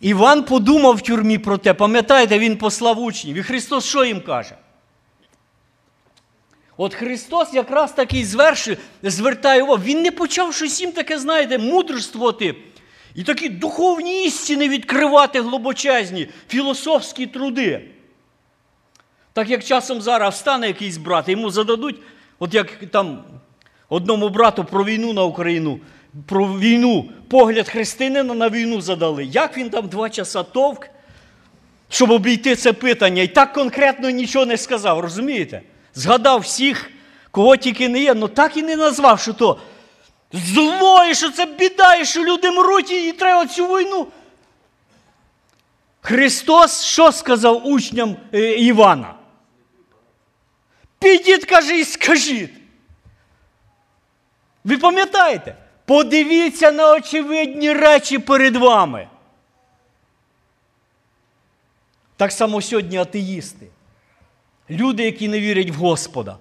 Іван 0.00 0.44
подумав 0.44 0.96
в 0.96 1.00
тюрмі 1.00 1.38
про 1.38 1.58
те, 1.58 1.74
пам'ятаєте, 1.74 2.38
він 2.38 2.56
послав 2.56 3.00
учнів. 3.00 3.36
І 3.36 3.42
Христос 3.42 3.84
що 3.84 4.04
їм 4.04 4.20
каже? 4.20 4.54
От 6.76 6.94
Христос 6.94 7.54
якраз 7.54 7.92
такий 7.92 8.24
звершує, 8.24 8.76
звертає 9.02 9.62
увагу. 9.62 9.82
Він 9.84 10.02
не 10.02 10.10
почав 10.10 10.54
щось 10.54 10.80
їм 10.80 10.92
таке, 10.92 11.18
знаєте, 11.18 11.58
мудрствувати. 11.58 12.54
І 13.14 13.22
такі 13.22 13.48
духовні 13.48 14.24
істини 14.24 14.68
відкривати 14.68 15.40
глибочезні, 15.40 16.28
філософські 16.48 17.26
труди. 17.26 17.90
Так 19.32 19.50
як 19.50 19.64
часом 19.64 20.02
зараз 20.02 20.34
встане 20.34 20.66
якийсь 20.66 20.96
брат, 20.96 21.28
йому 21.28 21.50
зададуть, 21.50 21.96
от 22.38 22.54
як 22.54 22.76
там 22.90 23.24
одному 23.88 24.28
брату 24.28 24.64
про 24.64 24.84
війну 24.84 25.12
на 25.12 25.22
Україну, 25.22 25.80
про 26.26 26.58
війну, 26.58 27.10
погляд 27.28 27.68
християнина 27.68 28.34
на 28.34 28.48
війну 28.48 28.80
задали. 28.80 29.24
Як 29.24 29.56
він 29.56 29.70
там 29.70 29.88
два 29.88 30.10
часа 30.10 30.42
товк, 30.42 30.86
щоб 31.88 32.10
обійти 32.10 32.56
це 32.56 32.72
питання, 32.72 33.22
і 33.22 33.28
так 33.28 33.52
конкретно 33.52 34.10
нічого 34.10 34.46
не 34.46 34.56
сказав, 34.56 35.00
розумієте? 35.00 35.62
згадав 35.94 36.40
всіх, 36.40 36.90
кого 37.30 37.56
тільки 37.56 37.88
не 37.88 38.00
є, 38.00 38.12
але 38.12 38.28
так 38.28 38.56
і 38.56 38.62
не 38.62 38.76
назвав, 38.76 39.20
що 39.20 39.32
то 39.32 39.60
зло, 40.32 41.04
і 41.04 41.14
що 41.14 41.30
це 41.30 41.46
біда, 41.46 41.94
і 41.94 42.04
що 42.04 42.24
люди 42.24 42.50
мруть, 42.50 42.90
і 42.90 43.12
треба 43.12 43.46
цю 43.46 43.66
війну. 43.66 44.06
Христос 46.00 46.84
що 46.84 47.12
сказав 47.12 47.66
учням 47.66 48.16
е, 48.34 48.54
Івана? 48.54 49.14
Підіть, 50.98 51.44
каже, 51.44 51.78
і 51.78 51.84
скажіть. 51.84 52.50
Ви 54.64 54.78
пам'ятаєте? 54.78 55.56
Подивіться 55.88 56.72
на 56.72 56.92
очевидні 56.92 57.72
речі 57.72 58.18
перед 58.18 58.56
вами. 58.56 59.08
Так 62.16 62.32
само 62.32 62.62
сьогодні 62.62 62.96
атеїсти. 62.96 63.66
Люди, 64.70 65.04
які 65.04 65.28
не 65.28 65.40
вірять 65.40 65.70
в 65.70 65.74
Господа. 65.74 66.36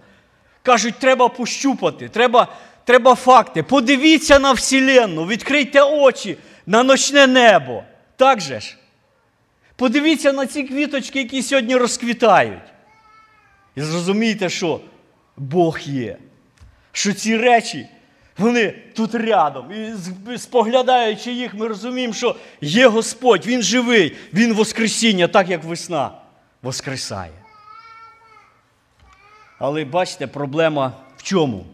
Кажуть, 0.63 0.95
треба 0.99 1.29
пощупати, 1.29 2.09
треба 2.09 2.47
треба 2.83 3.15
факти. 3.15 3.63
Подивіться 3.63 4.39
на 4.39 4.51
Вселенну, 4.51 5.25
відкрийте 5.25 5.81
очі 5.81 6.37
на 6.65 6.83
ночне 6.83 7.27
небо. 7.27 7.83
Так 8.15 8.41
же 8.41 8.59
ж? 8.59 8.77
Подивіться 9.75 10.33
на 10.33 10.45
ці 10.45 10.63
квіточки, 10.63 11.19
які 11.19 11.43
сьогодні 11.43 11.75
розквітають. 11.75 12.73
І 13.75 13.81
зрозумійте, 13.81 14.49
що 14.49 14.81
Бог 15.37 15.79
є. 15.79 16.17
Що 16.91 17.13
ці 17.13 17.37
речі, 17.37 17.87
вони 18.37 18.71
тут 18.93 19.15
рядом. 19.15 19.65
І 19.71 20.37
споглядаючи 20.37 21.31
їх, 21.31 21.53
ми 21.53 21.67
розуміємо, 21.67 22.13
що 22.13 22.35
є 22.61 22.87
Господь, 22.87 23.45
Він 23.45 23.61
живий, 23.61 24.15
Він 24.33 24.53
Воскресіння, 24.53 25.27
так 25.27 25.49
як 25.49 25.63
весна 25.63 26.11
воскресає. 26.61 27.31
Але 29.59 29.85
бачите, 29.85 30.27
проблема 30.27 30.93
в 31.17 31.23
чому? 31.23 31.65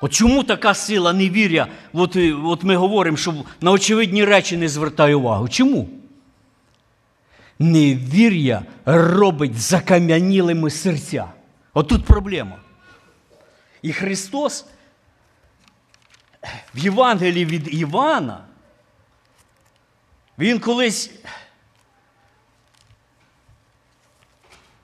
От 0.00 0.12
чому 0.12 0.42
така 0.42 0.74
сила 0.74 1.12
невір'я? 1.12 1.66
От, 1.92 2.16
от 2.44 2.64
ми 2.64 2.76
говоримо, 2.76 3.16
що 3.16 3.34
на 3.60 3.70
очевидні 3.70 4.24
речі 4.24 4.56
не 4.56 4.68
звертає 4.68 5.14
увагу. 5.14 5.48
Чому? 5.48 5.88
Невір'я 7.58 8.62
робить 8.84 9.54
закам'янілими 9.54 10.70
серця. 10.70 11.26
Отут 11.74 12.04
проблема. 12.04 12.56
І 13.82 13.92
Христос 13.92 14.66
в 16.74 16.78
Євангелії 16.78 17.44
від 17.44 17.74
Івана, 17.74 18.44
Він 20.38 20.60
колись 20.60 21.10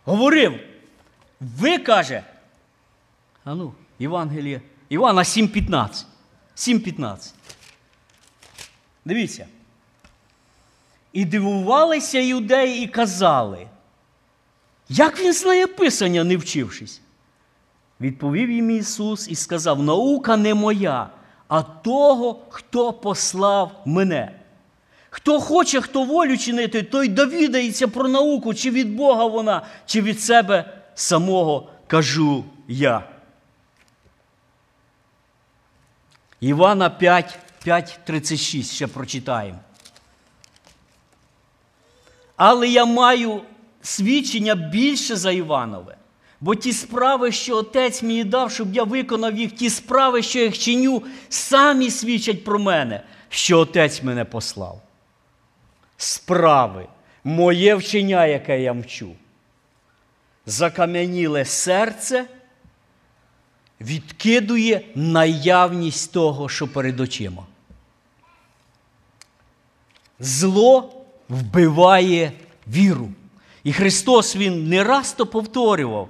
говорив, 0.05 0.61
ви 1.41 1.79
каже, 1.79 2.25
а 3.45 3.55
ну, 3.55 3.75
Євангеліє, 3.99 4.61
Івана 4.89 5.23
7,15. 5.23 6.05
7,15. 6.57 7.33
Дивіться. 9.05 9.47
І 11.13 11.25
дивувалися 11.25 12.19
юдеї 12.19 12.85
і 12.85 12.87
казали, 12.87 13.67
як 14.89 15.21
він 15.21 15.33
знає 15.33 15.67
Писання, 15.67 16.25
не 16.25 16.37
вчившись? 16.37 17.01
Відповів 18.01 18.51
їм 18.51 18.71
Ісус 18.71 19.29
і 19.29 19.35
сказав: 19.35 19.83
наука 19.83 20.37
не 20.37 20.55
моя, 20.55 21.11
а 21.53 21.63
того, 21.63 22.41
хто 22.49 22.93
послав 22.93 23.83
мене. 23.85 24.41
Хто 25.11 25.41
хоче, 25.41 25.81
хто 25.81 26.05
волю 26.05 26.39
чинити, 26.39 26.83
той 26.83 27.09
довідається 27.09 27.89
про 27.89 28.09
науку, 28.09 28.55
чи 28.55 28.71
від 28.71 28.97
Бога 28.97 29.27
вона, 29.27 29.63
чи 29.87 30.03
від 30.03 30.21
себе 30.21 30.83
самого 30.95 31.71
кажу 31.87 32.45
я. 32.69 33.09
Івана 36.41 36.91
5, 36.91 37.39
5, 37.65 38.01
36 38.05 38.73
ще 38.73 38.87
прочитаємо. 38.87 39.59
Але 42.37 42.69
я 42.69 42.85
маю 42.85 43.43
свідчення 43.83 44.55
більше 44.55 45.17
за 45.17 45.33
Іванове. 45.33 45.97
Бо 46.43 46.55
ті 46.55 46.73
справи, 46.73 47.33
що 47.33 47.57
отець 47.57 48.03
мені 48.03 48.25
дав, 48.25 48.51
щоб 48.51 48.75
я 48.75 48.85
виконав 48.85 49.39
їх, 49.39 49.53
ті 49.53 49.71
справи, 49.71 50.23
що 50.23 50.39
я 50.39 50.45
їх 50.45 50.59
чиню, 50.59 51.03
самі 51.29 51.91
свідчать 51.91 52.45
про 52.45 52.59
мене, 52.59 53.03
що 53.29 53.59
отець 53.59 54.03
мене 54.03 54.25
послав. 54.25 54.81
Справи, 55.97 56.87
моє 57.25 57.75
вчення, 57.75 58.27
яке 58.27 58.63
я 58.63 58.73
мчу. 58.73 59.13
Закам'яніле 60.47 61.45
серце 61.45 62.25
відкидує 63.81 64.81
наявність 64.95 66.13
того, 66.13 66.49
що 66.49 66.69
перед 66.69 67.01
очима. 67.01 67.47
Зло 70.19 70.93
вбиває 71.29 72.33
віру. 72.69 73.09
І 73.65 73.73
Христос 73.73 74.37
Він 74.37 74.69
не 74.69 74.85
раз 74.85 75.13
то 75.13 75.27
повторював 75.27 76.09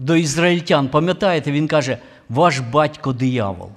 до 0.00 0.16
ізраїльтян. 0.16 0.88
Пам'ятаєте, 0.88 1.52
Він 1.52 1.68
каже, 1.68 1.98
ваш 2.28 2.58
батько 2.58 3.12
диявол. 3.12 3.70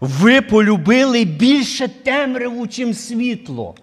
Ви 0.00 0.42
полюбили 0.42 1.24
більше 1.24 1.88
темряву, 1.88 2.66
чим 2.66 2.94
світло. 2.94 3.74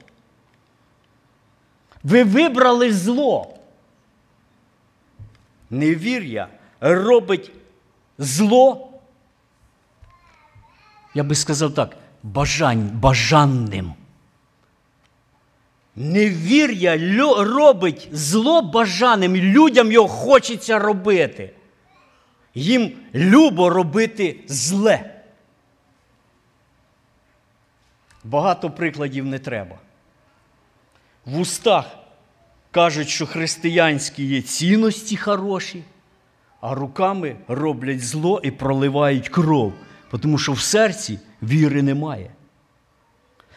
Ви 2.04 2.24
вибрали 2.24 2.94
зло. 2.94 3.56
Невір'я 5.70 6.48
робить 6.82 7.52
зло, 8.18 8.90
я 11.14 11.24
би 11.24 11.36
сказав 11.36 11.74
так, 11.74 11.98
бажань, 12.24 12.90
бажанним. 12.94 13.94
Невір'я 15.96 16.98
робить 17.44 18.08
зло 18.12 18.62
бажаним, 18.62 19.36
людям 19.36 19.92
його 19.92 20.08
хочеться 20.08 20.80
робити. 20.80 21.54
Їм 22.60 22.92
любо 23.16 23.70
робити 23.70 24.40
зле. 24.48 25.22
Багато 28.24 28.70
прикладів 28.70 29.26
не 29.26 29.40
треба. 29.40 29.76
В 31.26 31.40
устах 31.40 31.86
кажуть, 32.72 33.10
що 33.10 33.26
християнські 33.26 34.26
є 34.26 34.42
цінності 34.42 35.18
хороші, 35.18 35.84
а 36.62 36.76
руками 36.76 37.36
роблять 37.48 38.04
зло 38.04 38.42
і 38.44 38.52
проливають 38.52 39.30
кров, 39.30 39.74
тому 40.22 40.38
що 40.38 40.52
в 40.52 40.60
серці 40.60 41.20
віри 41.44 41.82
немає. 41.82 42.32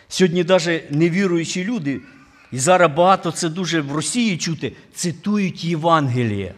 Сьогодні 0.09 0.45
навіть 0.45 0.91
невіруючі 0.91 1.65
люди, 1.65 2.01
і 2.53 2.59
зараз 2.59 2.93
багато 2.93 3.33
це 3.33 3.49
дуже 3.49 3.81
в 3.81 3.93
Росії 3.93 4.39
чути, 4.39 4.73
цитують 4.95 5.65
Євангеліє. 5.65 6.55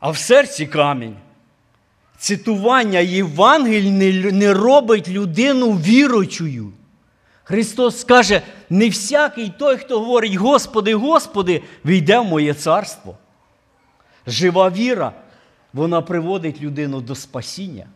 А 0.00 0.10
в 0.10 0.16
серці 0.18 0.66
камінь. 0.66 1.16
Цитування 2.18 2.98
Євангелій 2.98 3.90
не, 4.32 4.54
робить 4.54 5.08
людину 5.08 5.72
віручою. 5.72 6.72
Христос 7.44 8.00
скаже, 8.00 8.42
не 8.70 8.88
всякий 8.88 9.52
той, 9.58 9.76
хто 9.76 10.00
говорить, 10.00 10.34
Господи, 10.34 10.94
Господи, 10.94 11.62
війде 11.84 12.18
в 12.18 12.24
моє 12.24 12.54
царство. 12.54 13.16
Жива 14.26 14.70
віра, 14.70 15.12
вона 15.72 16.02
приводить 16.02 16.60
людину 16.60 17.00
до 17.00 17.14
спасіння. 17.14 17.86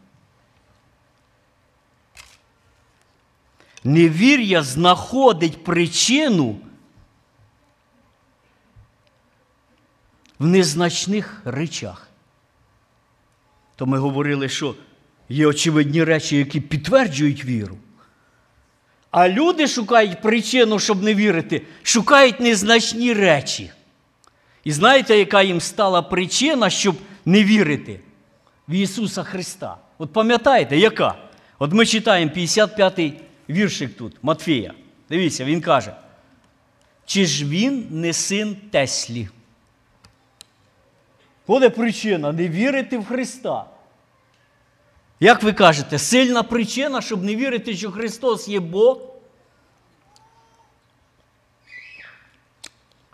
Невір'я 3.84 4.62
знаходить 4.62 5.64
причину 5.64 6.56
в 10.42 10.46
незначних 10.46 11.40
речах. 11.44 12.08
То 13.76 13.86
ми 13.86 13.98
говорили, 13.98 14.48
що 14.48 14.74
є 15.28 15.46
очевидні 15.46 16.04
речі, 16.04 16.36
які 16.36 16.60
підтверджують 16.60 17.44
віру. 17.44 17.78
А 19.10 19.28
люди 19.28 19.68
шукають 19.68 20.20
причину, 20.20 20.78
щоб 20.78 21.02
не 21.02 21.14
вірити, 21.14 21.62
шукають 21.82 22.40
незначні 22.40 23.12
речі. 23.12 23.70
І 24.64 24.72
знаєте, 24.72 25.18
яка 25.18 25.42
їм 25.42 25.60
стала 25.60 26.02
причина, 26.02 26.70
щоб 26.70 26.96
не 27.24 27.44
вірити 27.44 28.00
в 28.68 28.72
Ісуса 28.72 29.22
Христа? 29.22 29.76
От 29.98 30.12
пам'ятаєте, 30.12 30.78
яка? 30.78 31.14
От 31.58 31.72
ми 31.72 31.86
читаємо 31.86 32.32
55-й 32.36 33.12
віршик 33.48 33.96
тут, 33.96 34.16
Матфія. 34.22 34.74
Дивіться, 35.10 35.44
він 35.44 35.60
каже: 35.60 35.94
чи 37.06 37.26
ж 37.26 37.44
він 37.44 37.86
не 37.90 38.12
син 38.12 38.56
Теслі? 38.70 39.28
Буде 41.46 41.70
причина 41.70 42.32
не 42.32 42.48
вірити 42.48 42.98
в 42.98 43.06
Христа. 43.06 43.64
Як 45.20 45.42
ви 45.42 45.52
кажете, 45.52 45.98
сильна 45.98 46.42
причина, 46.42 47.00
щоб 47.00 47.24
не 47.24 47.36
вірити, 47.36 47.76
що 47.76 47.90
Христос 47.90 48.48
є 48.48 48.60
Бог? 48.60 48.98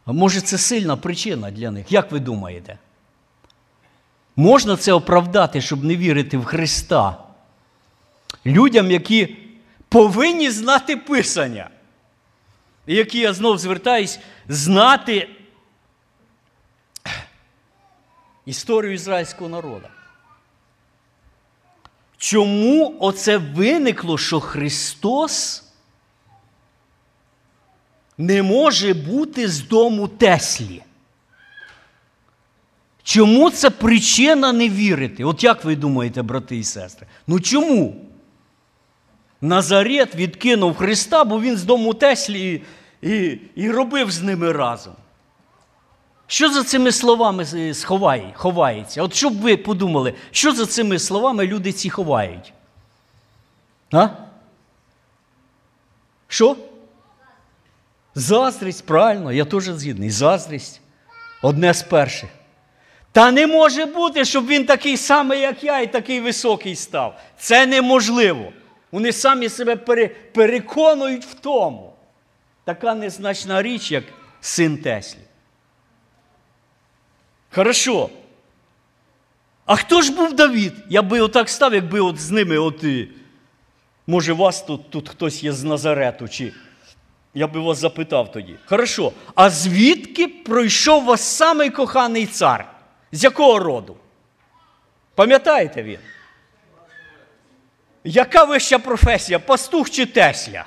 А 0.05 0.13
може, 0.13 0.41
це 0.41 0.59
сильна 0.59 0.97
причина 0.97 1.51
для 1.51 1.71
них? 1.71 1.93
Як 1.93 2.13
ви 2.13 2.21
думаєте? 2.21 2.79
Можна 4.37 4.77
це 4.77 4.93
оправдати, 4.93 5.61
щоб 5.61 5.85
не 5.85 5.97
вірити 5.97 6.39
в 6.39 6.45
Христа? 6.45 7.25
Людям, 8.47 8.91
які 8.91 9.37
повинні 9.89 10.51
знати 10.51 10.97
Писання, 10.97 11.71
які 12.87 13.19
я 13.19 13.33
знов 13.33 13.59
звертаюсь, 13.59 14.19
знати 14.49 15.29
історію 18.49 18.93
ізраїльського 18.93 19.51
народу. 19.51 19.89
Чому 22.19 22.97
оце 23.01 23.37
виникло, 23.37 24.19
що 24.19 24.41
Христос 24.41 25.65
не 28.19 28.43
може 28.43 28.95
бути 28.95 29.49
з 29.49 29.69
дому 29.69 30.09
Теслі? 30.09 30.83
Чому 33.03 33.51
це 33.51 33.71
причина 33.71 34.53
не 34.53 34.69
вірити? 34.69 35.25
От 35.25 35.45
як 35.45 35.65
ви 35.65 35.77
думаєте, 35.77 36.23
брати 36.23 36.57
і 36.57 36.65
сестри? 36.65 37.07
Ну 37.27 37.41
чому? 37.41 38.05
Назарет 39.41 40.15
відкинув 40.15 40.77
Христа, 40.77 41.25
бо 41.25 41.41
він 41.41 41.57
з 41.57 41.65
дому 41.65 41.95
Теслі 41.95 42.63
і, 43.03 43.09
і, 43.11 43.41
і 43.55 43.71
робив 43.71 44.11
з 44.11 44.23
ними 44.23 44.53
разом. 44.53 44.95
Що 46.31 46.53
за 46.53 46.65
цими 46.65 46.93
словами 46.93 47.75
сховає, 47.75 48.33
ховається? 48.35 49.03
От 49.03 49.15
щоб 49.15 49.41
ви 49.41 49.57
подумали, 49.57 50.15
що 50.31 50.53
за 50.53 50.67
цими 50.67 50.99
словами 50.99 51.47
люди 51.47 51.73
ці 51.73 51.91
ховають? 51.91 52.53
А? 53.93 54.09
Що? 56.29 56.57
Заздрість, 58.15 58.87
правильно, 58.87 59.33
я 59.33 59.45
теж 59.45 59.65
згідний. 59.65 60.11
Заздрість 60.11 60.81
одне 61.43 61.75
з 61.75 61.83
перших. 61.83 62.31
Та 63.13 63.31
не 63.31 63.47
може 63.47 63.87
бути, 63.87 64.25
щоб 64.25 64.47
він 64.47 64.67
такий 64.67 64.97
самий, 64.97 65.41
як 65.41 65.65
я, 65.65 65.81
і 65.81 65.93
такий 65.93 66.21
високий 66.21 66.77
став. 66.77 67.21
Це 67.39 67.67
неможливо. 67.67 68.53
Вони 68.93 69.13
самі 69.13 69.49
себе 69.49 69.77
переконують 70.35 71.25
в 71.25 71.35
тому. 71.35 71.93
Така 72.65 72.95
незначна 72.95 73.63
річ, 73.63 73.93
як 73.93 74.05
син 74.41 74.79
Теслі. 74.79 75.28
Хорошо. 77.51 78.11
А 79.67 79.77
хто 79.77 80.03
ж 80.03 80.13
був 80.13 80.33
Давід? 80.33 80.75
Я 80.89 81.03
би 81.03 81.21
отак 81.21 81.49
став, 81.49 81.75
якби 81.75 82.01
от 82.01 82.21
з 82.21 82.31
ними, 82.31 82.59
от, 82.59 82.85
і, 82.85 83.09
може, 84.07 84.33
вас 84.33 84.63
тут, 84.63 84.91
тут 84.91 85.09
хтось 85.09 85.43
є 85.45 85.53
з 85.53 85.65
Назарету, 85.65 86.29
чи 86.29 86.53
я 87.35 87.47
би 87.47 87.61
вас 87.61 87.79
запитав 87.79 88.33
тоді. 88.33 88.57
Хорошо. 88.67 89.13
А 89.35 89.51
звідки 89.51 90.29
пройшов 90.29 91.05
вас 91.05 91.21
самий 91.21 91.71
коханий 91.71 92.27
цар? 92.27 92.73
З 93.13 93.25
якого 93.25 93.59
роду? 93.59 93.97
Пам'ятаєте 95.15 95.83
він? 95.83 95.99
Яка 98.05 98.45
вища 98.45 98.79
професія? 98.79 99.39
Пастух 99.39 99.91
чи 99.91 100.07
Тесля? 100.07 100.65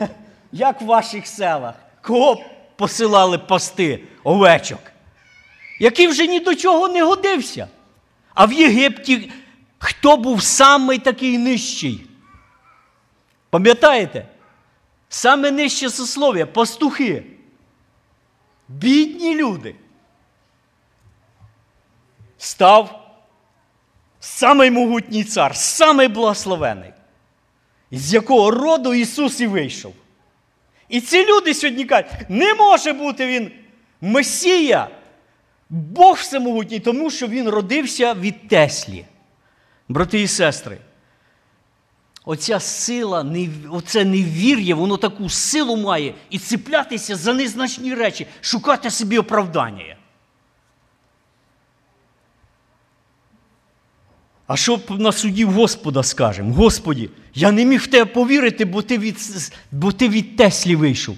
Як 0.52 0.80
в 0.80 0.84
ваших 0.84 1.26
селах? 1.26 1.74
Кого 2.04 2.44
посилали 2.76 3.38
пасти 3.38 4.04
овечок? 4.24 4.80
Який 5.80 6.06
вже 6.06 6.26
ні 6.26 6.40
до 6.40 6.54
чого 6.54 6.88
не 6.88 7.02
годився. 7.02 7.68
А 8.34 8.46
в 8.46 8.52
Єгипті 8.52 9.32
хто 9.78 10.16
був 10.16 10.42
самий 10.42 10.98
такий 10.98 11.38
нижчий? 11.38 12.06
Пам'ятаєте? 13.50 14.28
Саме 15.08 15.50
нижче 15.50 15.90
сослов'я 15.90 16.46
пастухи. 16.46 17.24
Бідні 18.68 19.34
люди. 19.34 19.74
Став 22.38 23.10
самий 24.20 24.70
могутній 24.70 25.24
цар, 25.24 25.56
самий 25.56 26.08
благословений, 26.08 26.92
з 27.90 28.14
якого 28.14 28.50
роду 28.50 28.94
Ісус 28.94 29.40
і 29.40 29.46
вийшов. 29.46 29.94
І 30.88 31.00
ці 31.00 31.26
люди 31.26 31.54
сьогодні 31.54 31.84
кажуть, 31.84 32.10
не 32.28 32.54
може 32.54 32.92
бути 32.92 33.26
він 33.26 33.50
Месія, 34.00 34.88
Бог 35.70 36.16
всемогутній, 36.16 36.80
тому 36.80 37.10
що 37.10 37.26
він 37.26 37.48
родився 37.48 38.14
від 38.14 38.48
Теслі. 38.48 39.04
Брати 39.88 40.22
і 40.22 40.28
сестри, 40.28 40.78
оця 42.24 42.60
сила, 42.60 43.26
оце 43.70 44.04
невір'я, 44.04 44.74
воно 44.74 44.96
таку 44.96 45.28
силу 45.28 45.76
має 45.76 46.14
і 46.30 46.38
ціплятися 46.38 47.16
за 47.16 47.34
незначні 47.34 47.94
речі, 47.94 48.26
шукати 48.40 48.90
собі 48.90 49.18
оправдання. 49.18 49.96
А 54.46 54.56
що 54.56 54.80
на 54.88 55.12
суді 55.12 55.44
Господа 55.44 56.02
скажемо? 56.02 56.54
Господі, 56.54 57.10
я 57.34 57.52
не 57.52 57.64
міг 57.64 57.80
в 57.80 57.86
тебе 57.86 58.04
повірити, 58.04 58.64
бо 58.64 58.82
ти 58.82 58.98
від, 58.98 59.16
бо 59.72 59.92
ти 59.92 60.08
від 60.08 60.36
Теслі 60.36 60.76
вийшов. 60.76 61.16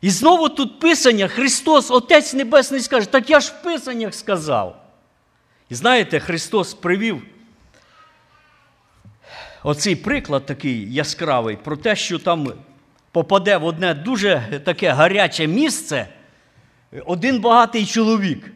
І 0.00 0.10
знову 0.10 0.48
тут 0.48 0.80
Писання, 0.80 1.28
Христос, 1.28 1.90
Отець 1.90 2.34
Небесний, 2.34 2.80
скаже, 2.80 3.06
так 3.06 3.30
я 3.30 3.40
ж 3.40 3.52
в 3.52 3.62
Писаннях 3.62 4.14
сказав. 4.14 4.82
І 5.68 5.74
знаєте, 5.74 6.20
Христос 6.20 6.74
привів 6.74 7.22
оцей 9.62 9.96
приклад 9.96 10.46
такий 10.46 10.94
яскравий 10.94 11.56
про 11.56 11.76
те, 11.76 11.96
що 11.96 12.18
там 12.18 12.52
попаде 13.12 13.56
в 13.56 13.64
одне 13.64 13.94
дуже 13.94 14.62
таке 14.64 14.90
гаряче 14.90 15.46
місце 15.46 16.08
один 17.06 17.40
багатий 17.40 17.86
чоловік. 17.86 18.52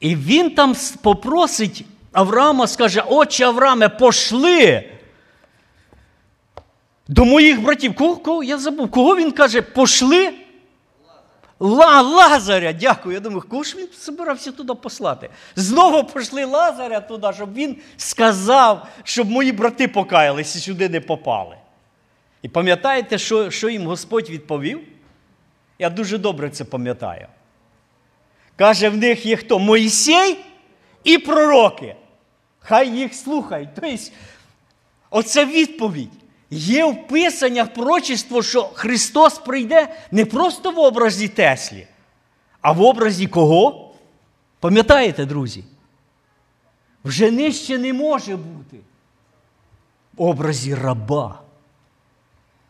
І 0.00 0.16
він 0.16 0.50
там 0.50 0.74
попросить 1.02 1.84
Авраама, 2.14 2.66
скаже: 2.66 3.00
Отче 3.00 3.44
Аврааме, 3.44 3.88
пошли 3.88 4.90
до 7.08 7.24
моїх 7.24 7.62
братів. 7.62 7.94
Кого, 7.94 8.16
кого? 8.16 8.42
Я 8.42 8.58
забув, 8.58 8.90
кого 8.90 9.16
він 9.16 9.32
каже, 9.32 9.62
пошли? 9.62 10.34
Ла, 11.58 12.02
Лазаря, 12.02 12.72
дякую. 12.72 13.14
Я 13.14 13.20
думаю, 13.20 13.42
кого 13.48 13.62
ж 13.62 13.76
він 13.76 13.88
збирався 14.00 14.52
туди 14.52 14.74
послати? 14.74 15.30
Знову 15.56 16.04
пошли 16.04 16.44
Лазаря 16.44 17.00
туди, 17.00 17.32
щоб 17.34 17.54
він 17.54 17.76
сказав, 17.96 18.88
щоб 19.04 19.30
мої 19.30 19.52
брати 19.52 19.88
покаялись 19.88 20.56
і 20.56 20.58
сюди 20.58 20.88
не 20.88 21.00
попали. 21.00 21.56
І 22.42 22.48
пам'ятаєте, 22.48 23.18
що, 23.18 23.50
що 23.50 23.68
їм 23.68 23.86
Господь 23.86 24.30
відповів? 24.30 24.80
Я 25.78 25.90
дуже 25.90 26.18
добре 26.18 26.50
це 26.50 26.64
пам'ятаю. 26.64 27.26
Каже, 28.56 28.88
в 28.88 28.96
них 28.96 29.26
є 29.26 29.36
хто? 29.36 29.58
Моїсей 29.58 30.38
і 31.04 31.18
пророки. 31.18 31.96
Хай 32.66 32.96
їх 32.96 33.14
слухають. 33.14 33.68
Тобто, 33.74 33.96
оце 35.10 35.44
відповідь. 35.46 36.10
Є 36.50 36.84
в 36.84 37.06
Писаннях 37.06 37.74
пророчество, 37.74 38.42
що 38.42 38.62
Христос 38.62 39.38
прийде 39.38 39.94
не 40.10 40.24
просто 40.24 40.70
в 40.70 40.78
образі 40.78 41.28
Теслі, 41.28 41.86
а 42.60 42.72
в 42.72 42.82
образі 42.82 43.26
кого? 43.26 43.94
Пам'ятаєте, 44.60 45.26
друзі? 45.26 45.64
Вже 47.04 47.30
нижче 47.30 47.78
не 47.78 47.92
може 47.92 48.36
бути. 48.36 48.76
В 50.16 50.22
образі 50.22 50.74
раба. 50.74 51.40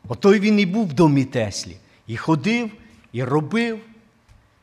Отой 0.09 0.41
він 0.41 0.61
і 0.61 0.67
був 0.67 0.87
в 0.87 0.93
домі 0.93 1.25
Теслі. 1.25 1.77
І 2.07 2.17
ходив, 2.17 2.71
і 3.13 3.25
робив, 3.25 3.81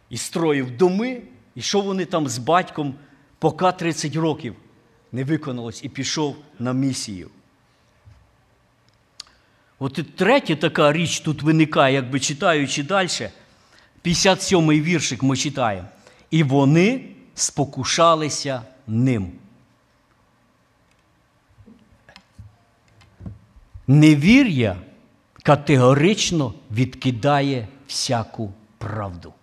і 0.09 0.17
строїв 0.17 0.77
доми, 0.77 1.21
і 1.55 1.61
що 1.61 1.81
вони 1.81 2.05
там 2.05 2.27
з 2.27 2.37
батьком, 2.37 2.95
поки 3.39 3.71
30 3.71 4.15
років 4.15 4.55
не 5.11 5.23
виконалось, 5.23 5.83
і 5.83 5.89
пішов 5.89 6.35
на 6.59 6.73
місію. 6.73 7.29
От 9.79 9.97
і 9.97 10.03
третя 10.03 10.55
така 10.55 10.93
річ 10.93 11.19
тут 11.19 11.41
виникає, 11.41 11.95
якби 11.95 12.19
читаючи 12.19 12.83
далі, 12.83 13.29
57-й 14.05 14.81
віршик 14.81 15.23
ми 15.23 15.37
читаємо. 15.37 15.87
І 16.31 16.43
вони 16.43 17.09
спокушалися 17.35 18.63
ним. 18.87 19.31
Невір'я 23.87 24.77
категорично 25.43 26.53
відкидає 26.71 27.67
всяку 27.87 28.53
правду. 28.77 29.33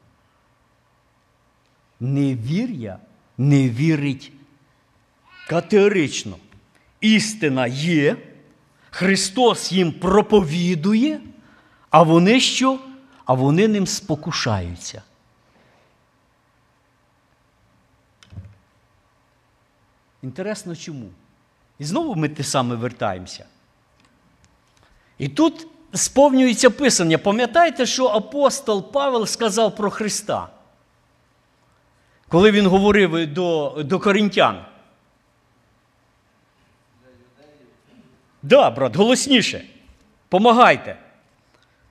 Невір'я 2.00 2.98
не 3.38 3.70
вірить 3.70 4.32
категорично. 5.48 6.36
Істина 7.00 7.66
є, 7.66 8.16
Христос 8.90 9.72
їм 9.72 9.92
проповідує, 9.92 11.20
а 11.90 12.02
вони 12.02 12.40
що? 12.40 12.78
А 13.24 13.34
вони 13.34 13.68
ним 13.68 13.86
спокушаються. 13.86 15.02
Інтересно 20.22 20.76
чому? 20.76 21.10
І 21.78 21.84
знову 21.84 22.14
ми 22.14 22.28
те 22.28 22.44
саме 22.44 22.74
вертаємося. 22.74 23.44
І 25.18 25.28
тут 25.28 25.66
сповнюється 25.94 26.70
Писання. 26.70 27.18
Пам'ятаєте, 27.18 27.86
що 27.86 28.06
апостол 28.06 28.92
Павел 28.92 29.26
сказав 29.26 29.76
про 29.76 29.90
Христа? 29.90 30.48
Коли 32.28 32.50
він 32.50 32.66
говорив 32.66 33.32
до, 33.32 33.76
до 33.84 33.98
коринтян. 33.98 34.64
Да, 38.42 38.70
брат, 38.70 38.96
голосніше. 38.96 39.64
Помагайте, 40.28 40.96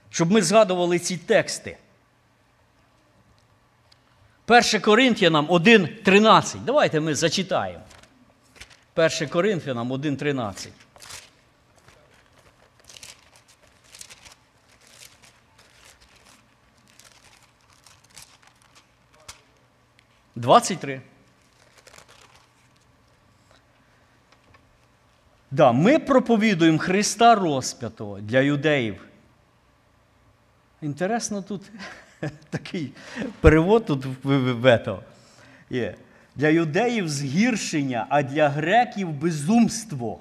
щоб 0.10 0.32
ми 0.32 0.42
згадували 0.42 1.00
ці 1.00 1.18
тексти. 1.18 1.78
1 4.48 4.82
Коринфянам 4.82 5.48
1.13. 5.48 6.58
Давайте 6.66 7.00
ми 7.00 7.16
зачитаємо. 7.16 7.84
1 8.96 9.30
Коринфянам 9.30 9.94
1.13. 9.94 10.68
Двадцять 20.36 20.80
три. 20.80 21.02
Да, 25.52 25.72
ми 25.72 26.00
проповідуємо 26.00 26.78
Христа 26.80 27.36
розп'ятого 27.36 28.20
для 28.20 28.40
юдеїв. 28.40 29.08
Інтересно, 30.82 31.42
тут 31.42 31.62
такий 32.50 32.92
перевод 33.42 33.86
тут 33.86 34.06
в, 34.06 34.16
в, 34.24 34.62
в 34.62 35.02
є. 35.70 35.96
Для 36.36 36.48
юдеїв 36.48 37.10
згіршення, 37.10 38.06
а 38.10 38.24
для 38.24 38.50
греків 38.50 39.12
безумство. 39.12 40.20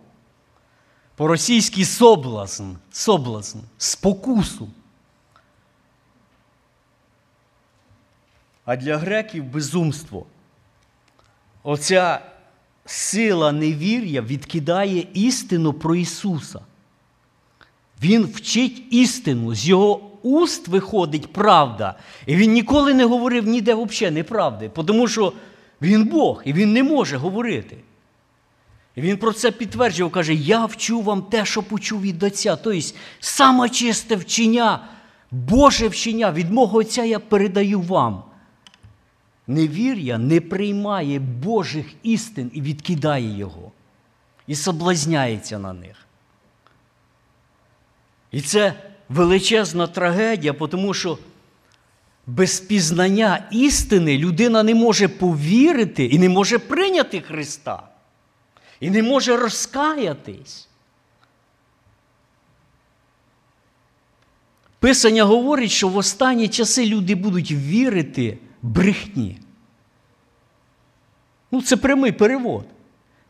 По-російськи 1.16 1.84
соблазн, 1.84 2.72
соблазн, 2.92 3.58
спокусу. 3.78 4.68
А 8.64 8.76
для 8.76 8.96
греків 8.96 9.44
безумство. 9.44 10.26
Оця 11.62 12.20
сила 12.86 13.52
невір'я 13.52 14.22
відкидає 14.22 15.06
істину 15.14 15.72
про 15.72 15.94
Ісуса. 15.94 16.60
Він 18.02 18.24
вчить 18.24 18.82
істину, 18.90 19.54
з 19.54 19.68
його 19.68 20.10
уст 20.22 20.68
виходить 20.68 21.32
правда. 21.32 21.94
І 22.26 22.36
він 22.36 22.52
ніколи 22.52 22.94
не 22.94 23.04
говорив 23.04 23.46
ніде 23.46 23.74
взагалі 23.74 24.14
неправди, 24.14 24.70
тому 24.86 25.08
що 25.08 25.32
він 25.82 26.04
Бог 26.04 26.42
і 26.44 26.52
він 26.52 26.72
не 26.72 26.82
може 26.82 27.16
говорити. 27.16 27.76
І 28.96 29.00
він 29.00 29.16
про 29.16 29.32
це 29.32 29.50
підтверджував, 29.50 30.12
каже: 30.12 30.34
Я 30.34 30.66
вчу 30.66 31.00
вам 31.00 31.22
те, 31.22 31.44
що 31.44 31.62
почув 31.62 32.00
від 32.00 32.22
Отця. 32.22 32.56
Тобто, 32.56 32.80
саме 33.20 33.68
чисте 33.68 34.16
вчення, 34.16 34.80
Боже 35.30 35.88
вчення 35.88 36.32
від 36.32 36.50
мого 36.50 36.78
Отця 36.78 37.04
я 37.04 37.18
передаю 37.18 37.80
вам. 37.80 38.22
Невір'я 39.46 40.18
не 40.18 40.40
приймає 40.40 41.18
Божих 41.18 41.86
істин 42.02 42.50
і 42.54 42.62
відкидає 42.62 43.38
його, 43.38 43.72
і 44.46 44.54
соблазняється 44.54 45.58
на 45.58 45.72
них. 45.72 45.96
І 48.30 48.40
це 48.40 48.74
величезна 49.08 49.86
трагедія, 49.86 50.52
тому 50.52 50.94
що 50.94 51.18
без 52.26 52.60
пізнання 52.60 53.48
істини 53.50 54.18
людина 54.18 54.62
не 54.62 54.74
може 54.74 55.08
повірити 55.08 56.04
і 56.04 56.18
не 56.18 56.28
може 56.28 56.58
прийняти 56.58 57.20
Христа, 57.20 57.88
і 58.80 58.90
не 58.90 59.02
може 59.02 59.36
розкаятись. 59.36 60.68
Писання 64.78 65.24
говорить, 65.24 65.70
що 65.70 65.88
в 65.88 65.96
останні 65.96 66.48
часи 66.48 66.86
люди 66.86 67.14
будуть 67.14 67.52
вірити 67.52 68.38
брехні. 68.66 69.38
Ну, 71.50 71.62
це 71.62 71.76
прямий 71.76 72.12
перевод. 72.12 72.64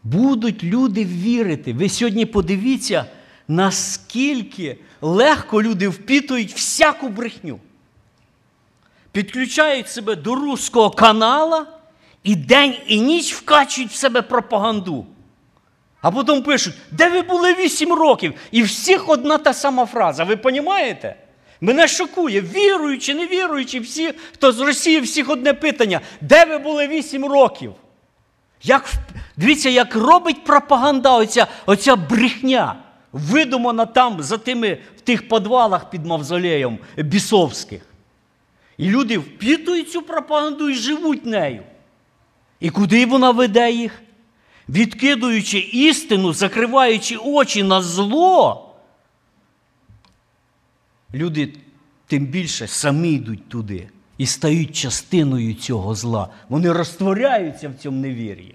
Будуть 0.03 0.65
люди 0.65 1.05
вірити. 1.05 1.73
Ви 1.73 1.89
сьогодні 1.89 2.27
подивіться, 2.27 3.07
наскільки 3.49 4.79
легко 5.01 5.63
люди 5.63 5.89
впітують 5.89 6.55
всяку 6.55 7.09
брехню. 7.09 7.61
Підключають 9.13 9.89
себе 9.89 10.17
до 10.17 10.35
руського 10.35 10.91
канала 10.91 11.67
і 12.23 12.35
день 12.35 12.75
і 12.87 13.01
ніч 13.01 13.35
вкачують 13.35 13.91
в 13.91 13.95
себе 13.95 14.23
пропаганду. 14.23 15.07
А 16.01 16.11
потім 16.11 16.43
пишуть, 16.43 16.75
де 16.91 17.09
ви 17.09 17.23
були 17.23 17.55
8 17.55 17.93
років? 17.93 18.35
І 18.51 18.63
всіх 18.63 19.09
одна 19.09 19.39
та 19.39 19.55
сама 19.55 19.87
фраза. 19.87 20.25
Ви 20.25 20.39
розумієте? 20.45 21.17
Мене 21.61 21.89
шокує, 21.89 22.41
віруючи, 22.41 23.15
не 23.15 23.27
віруючи, 23.27 23.81
всі, 23.81 24.13
хто 24.35 24.53
з 24.53 24.61
Росії, 24.61 25.01
всіх 25.01 25.31
одне 25.31 25.55
питання. 25.55 26.01
Де 26.21 26.45
ви 26.45 26.59
були 26.59 26.89
8 26.89 27.25
років? 27.25 27.73
Як, 28.63 28.91
Дивіться, 29.37 29.69
як 29.69 29.97
робить 29.97 30.45
пропаганда, 30.45 31.17
оця, 31.17 31.47
оця 31.67 31.97
брехня, 31.97 32.77
видумана 33.13 33.87
там 33.87 34.23
за 34.23 34.39
тими 34.39 34.79
в 34.97 35.01
тих 35.01 35.29
підвалах 35.29 35.91
під 35.91 36.07
мавзолеєм 36.07 36.79
бісовських. 36.97 37.83
І 38.79 38.91
люди 38.91 39.19
впітують 39.19 39.91
цю 39.91 40.03
пропаганду 40.03 40.71
і 40.71 40.75
живуть 40.75 41.27
нею. 41.27 41.63
І 42.61 42.71
куди 42.71 43.07
вона 43.07 43.31
веде 43.31 43.71
їх? 43.71 44.03
Відкидуючи 44.69 45.59
істину, 45.59 46.33
закриваючи 46.33 47.17
очі 47.17 47.63
на 47.63 47.83
зло, 47.83 48.66
люди 51.17 51.53
тим 52.07 52.27
більше 52.27 52.67
самі 52.67 53.13
йдуть 53.13 53.49
туди 53.49 53.89
і 54.19 54.27
стають 54.27 54.77
частиною 54.77 55.55
цього 55.55 55.95
зла. 55.95 56.29
Вони 56.49 56.73
розтворяються 56.73 57.69
в 57.69 57.75
цьому 57.75 58.01
невір'ї. 58.01 58.55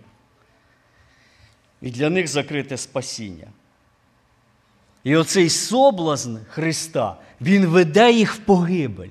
І 1.82 1.92
для 1.92 2.10
них 2.10 2.28
закрите 2.28 2.78
спасіння. 2.78 3.48
І 5.04 5.16
оцей 5.16 5.50
соблазн 5.50 6.38
Христа, 6.50 7.18
Він 7.42 7.66
веде 7.66 8.12
їх 8.12 8.34
в 8.34 8.38
погибель. 8.38 9.10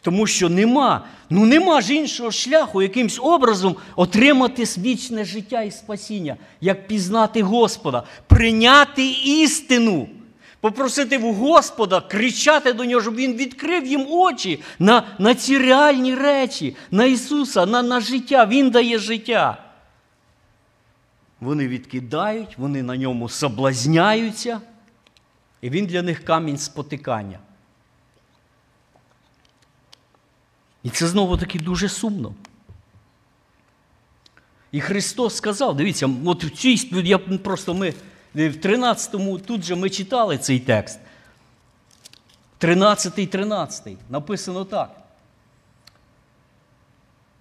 Тому 0.00 0.26
що 0.26 0.48
нема, 0.48 1.04
ну 1.30 1.46
нема 1.46 1.80
ж 1.80 1.94
іншого 1.94 2.30
шляху 2.30 2.82
якимсь 2.82 3.18
образом 3.22 3.76
отримати 3.96 4.64
вічне 4.64 5.24
життя 5.24 5.62
і 5.62 5.70
спасіння, 5.70 6.36
як 6.60 6.86
пізнати 6.86 7.42
Господа, 7.42 8.02
прийняти 8.26 9.10
істину, 9.10 10.08
попросити 10.60 11.18
в 11.18 11.34
Господа, 11.34 12.00
кричати 12.00 12.72
до 12.72 12.84
нього, 12.84 13.02
щоб 13.02 13.14
Він 13.14 13.34
відкрив 13.36 13.86
їм 13.86 14.06
очі 14.10 14.62
на 14.78 15.16
на 15.18 15.34
ці 15.34 15.58
реальні 15.58 16.14
речі, 16.14 16.76
на 16.90 17.04
Ісуса, 17.04 17.66
на, 17.66 17.82
на 17.82 18.00
життя. 18.00 18.46
Він 18.46 18.70
дає 18.70 18.98
життя. 18.98 19.64
Вони 21.40 21.68
відкидають, 21.68 22.58
вони 22.58 22.82
на 22.82 22.96
ньому 22.96 23.28
соблазняються, 23.28 24.60
і 25.60 25.70
він 25.70 25.86
для 25.86 26.02
них 26.02 26.24
камінь 26.24 26.58
спотикання. 26.58 27.38
І 30.82 30.90
це 30.90 31.06
знову 31.06 31.36
таки 31.36 31.58
дуже 31.58 31.88
сумно. 31.88 32.34
І 34.72 34.80
Христос 34.80 35.36
сказав, 35.36 35.76
дивіться, 35.76 36.10
от 36.26 36.44
в 36.44 36.50
цій 36.50 36.90
я 37.04 37.18
просто 37.18 37.74
ми 37.74 37.94
в 38.46 38.56
13-му 38.56 39.38
тут 39.38 39.64
же 39.64 39.74
ми 39.74 39.90
читали 39.90 40.38
цей 40.38 40.60
текст. 40.60 40.98
13-й, 42.60 43.26
13 43.26 43.96
написано 44.10 44.64
так. 44.64 44.90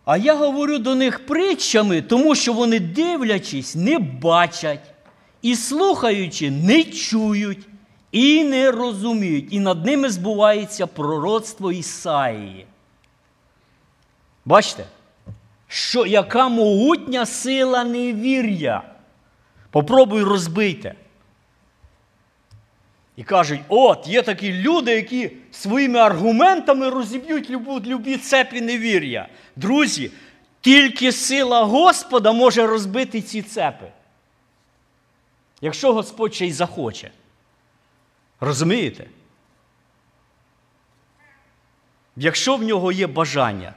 А 0.06 0.18
я 0.18 0.36
говорю 0.36 0.80
до 0.80 0.96
них 0.96 1.26
притчами, 1.26 2.02
тому 2.02 2.36
що 2.36 2.54
вони, 2.54 2.80
дивлячись, 2.80 3.76
не 3.76 4.00
бачать, 4.00 4.94
і 5.42 5.56
слухаючи, 5.56 6.52
не 6.52 6.84
чують, 6.84 7.68
і 8.12 8.44
не 8.44 8.72
розуміють. 8.72 9.54
І 9.54 9.60
над 9.60 9.86
ними 9.86 10.10
збувається 10.10 10.88
пророцтво 10.88 11.72
Ісаїї. 11.72 12.66
Бачите, 14.46 14.86
що 15.68 16.06
яка 16.06 16.50
могутня 16.50 17.26
сила 17.26 17.84
невір'я. 17.84 18.84
Попробуй 19.78 20.24
розбийте. 20.24 20.96
І 23.16 23.24
кажуть, 23.24 23.60
от, 23.68 24.08
є 24.08 24.22
такі 24.22 24.54
люди, 24.54 24.92
які 24.92 25.32
своїми 25.52 26.00
аргументами 26.00 26.90
розіб'ють 26.90 27.50
любу, 27.50 27.80
любі 27.80 28.18
цепі 28.18 28.62
невір'я. 28.62 29.28
Друзі, 29.56 30.12
тільки 30.62 31.12
сила 31.12 31.64
Господа 31.64 32.32
може 32.32 32.68
розбити 32.68 33.22
ці 33.22 33.42
цепи. 33.42 33.92
Якщо 35.62 35.94
Господь 35.94 36.36
ще 36.36 36.46
й 36.46 36.52
захоче. 36.52 37.12
Розумієте? 38.40 39.06
Якщо 42.16 42.56
в 42.56 42.64
нього 42.64 42.92
є 42.92 43.08
бажання. 43.08 43.74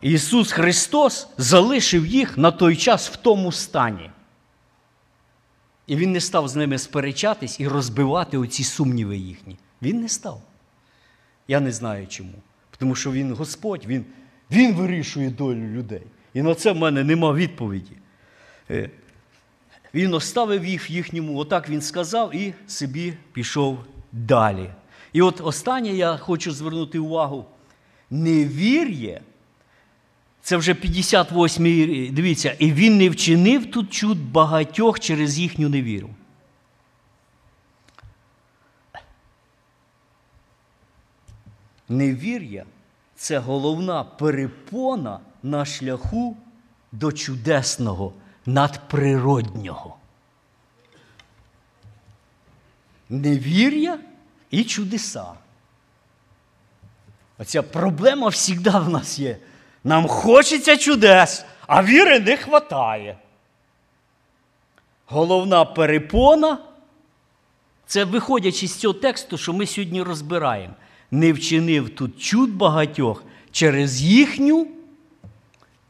Ісус 0.00 0.52
Христос 0.52 1.28
залишив 1.38 2.06
їх 2.06 2.38
на 2.38 2.50
той 2.50 2.76
час 2.76 3.10
в 3.10 3.16
тому 3.16 3.52
стані. 3.52 4.10
І 5.90 5.96
Він 5.96 6.12
не 6.12 6.20
став 6.20 6.48
з 6.48 6.56
ними 6.56 6.78
сперечатись 6.78 7.60
і 7.60 7.68
розбивати 7.68 8.38
оці 8.38 8.64
сумніви 8.64 9.16
їхні. 9.16 9.56
Він 9.82 10.00
не 10.00 10.08
став. 10.08 10.42
Я 11.48 11.60
не 11.60 11.72
знаю 11.72 12.06
чому. 12.06 12.32
Тому 12.78 12.94
що 12.94 13.12
Він 13.12 13.34
Господь, 13.34 13.86
Він 13.86 14.04
він 14.50 14.74
вирішує 14.74 15.30
долю 15.30 15.66
людей. 15.66 16.02
І 16.34 16.42
на 16.42 16.54
це 16.54 16.72
в 16.72 16.76
мене 16.76 17.04
нема 17.04 17.32
відповіді. 17.32 17.92
Е, 18.70 18.90
він 19.94 20.14
оставив 20.14 20.66
їх 20.66 20.90
їхньому, 20.90 21.38
отак 21.38 21.68
він 21.68 21.82
сказав, 21.82 22.34
і 22.34 22.54
собі 22.66 23.14
пішов 23.32 23.78
далі. 24.12 24.70
І 25.12 25.22
от 25.22 25.40
останнє 25.40 25.90
я 25.90 26.16
хочу 26.16 26.52
звернути 26.52 26.98
увагу: 26.98 27.46
невір'є 28.10 29.20
це 30.42 30.56
вже 30.56 30.72
58-й, 30.72 32.10
дивіться, 32.10 32.56
і 32.58 32.72
він 32.72 32.98
не 32.98 33.10
вчинив 33.10 33.70
тут 33.70 33.92
чуд 33.92 34.18
багатьох 34.18 35.00
через 35.00 35.38
їхню 35.38 35.68
невіру. 35.68 36.10
Невір'я 41.88 42.64
це 43.16 43.38
головна 43.38 44.04
перепона 44.04 45.20
на 45.42 45.64
шляху 45.64 46.36
до 46.92 47.12
чудесного, 47.12 48.12
надприроднього. 48.46 49.96
Невір'я 53.08 53.98
і 54.50 54.64
чудеса. 54.64 55.32
Оця 57.38 57.62
проблема 57.62 58.30
завжди 58.30 58.70
в 58.70 58.88
нас 58.88 59.18
є. 59.18 59.38
Нам 59.84 60.08
хочеться 60.08 60.76
чудес, 60.76 61.44
а 61.66 61.82
віри 61.82 62.20
не 62.20 62.36
вистачає. 62.36 63.18
Головна 65.06 65.64
перепона 65.64 66.58
це 67.86 68.04
виходячи 68.04 68.68
з 68.68 68.76
цього 68.76 68.94
тексту, 68.94 69.38
що 69.38 69.52
ми 69.52 69.66
сьогодні 69.66 70.02
розбираємо. 70.02 70.74
Не 71.10 71.32
вчинив 71.32 71.90
тут 71.90 72.22
чуд 72.22 72.50
багатьох 72.50 73.24
через 73.50 74.02
їхню 74.02 74.66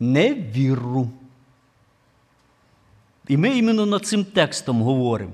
невіру. 0.00 1.11
І 3.29 3.37
ми 3.37 3.59
іменно 3.59 3.87
над 3.87 4.07
цим 4.07 4.24
текстом 4.24 4.83
говоримо. 4.83 5.33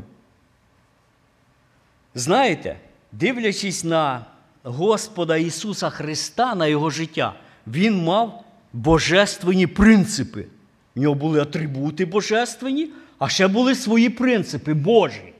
Знаєте, 2.15 2.81
дивлячись 3.13 3.85
на 3.85 4.25
Господа 4.63 5.37
Ісуса 5.37 5.91
Христа, 5.91 6.55
на 6.55 6.67
Його 6.67 6.91
життя, 6.91 7.35
Він 7.67 8.05
мав 8.05 8.45
божественні 8.77 9.67
принципи. 9.67 10.47
В 10.95 11.01
нього 11.01 11.15
були 11.15 11.41
атрибути 11.41 12.05
божественні, 12.05 12.91
а 13.19 13.29
ще 13.29 13.49
були 13.49 13.75
свої 13.75 14.11
принципи 14.11 14.75
Божі. 14.75 15.33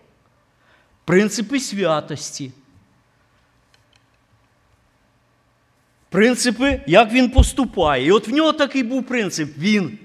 Принципи 1.05 1.61
святості. 1.61 2.53
Принципи, 6.09 6.81
як 6.87 7.13
він 7.13 7.31
поступає. 7.31 8.07
І 8.07 8.11
от 8.11 8.29
в 8.29 8.33
нього 8.33 8.53
такий 8.53 8.83
був 8.83 9.07
принцип. 9.07 9.59
Він 9.59 9.99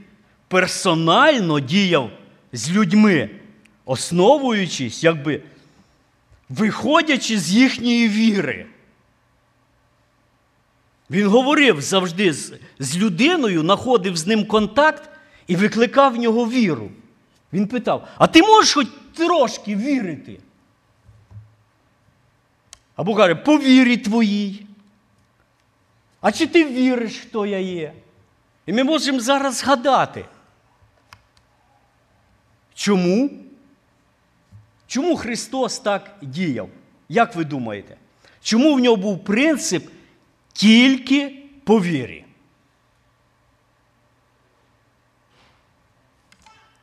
персонально 0.48 1.60
діяв 1.60 2.12
з 2.54 2.72
людьми, 2.72 3.30
основуючись, 3.86 5.04
якби 5.04 5.42
виходячи 6.50 7.40
з 7.40 7.52
їхньої 7.52 8.10
віри. 8.10 8.66
Він 11.12 11.28
говорив 11.28 11.82
завжди 11.82 12.34
з, 12.34 12.54
з 12.80 12.98
людиною, 12.98 13.62
знаходив 13.62 14.18
з 14.18 14.28
ним 14.28 14.46
контакт 14.46 15.10
і 15.48 15.56
викликав 15.56 16.14
в 16.14 16.18
нього 16.18 16.50
віру. 16.50 16.92
Він 17.54 17.68
питав: 17.68 18.08
А 18.18 18.28
ти 18.28 18.42
можеш 18.42 18.74
хоч 18.74 18.88
трошки 19.14 19.76
вірити? 19.76 20.40
Або 22.96 23.16
каже, 23.16 23.36
по 23.36 23.58
вірі 23.58 23.98
твоїй. 23.98 24.66
А 26.22 26.32
чи 26.32 26.48
ти 26.48 26.66
віриш, 26.66 27.18
хто 27.18 27.46
я 27.46 27.60
є? 27.60 27.94
І 28.66 28.74
ми 28.74 28.84
можемо 28.84 29.20
зараз 29.20 29.58
згадати. 29.58 30.26
Чому? 32.74 33.30
Чому 34.88 35.18
Христос 35.18 35.80
так 35.80 36.16
діяв? 36.22 36.70
Як 37.10 37.36
ви 37.36 37.46
думаєте? 37.46 37.98
Чому 38.42 38.76
в 38.76 38.80
нього 38.80 38.96
був 38.96 39.24
принцип 39.24 39.90
тільки 40.54 41.44
по 41.64 41.82
вірі? 41.82 42.26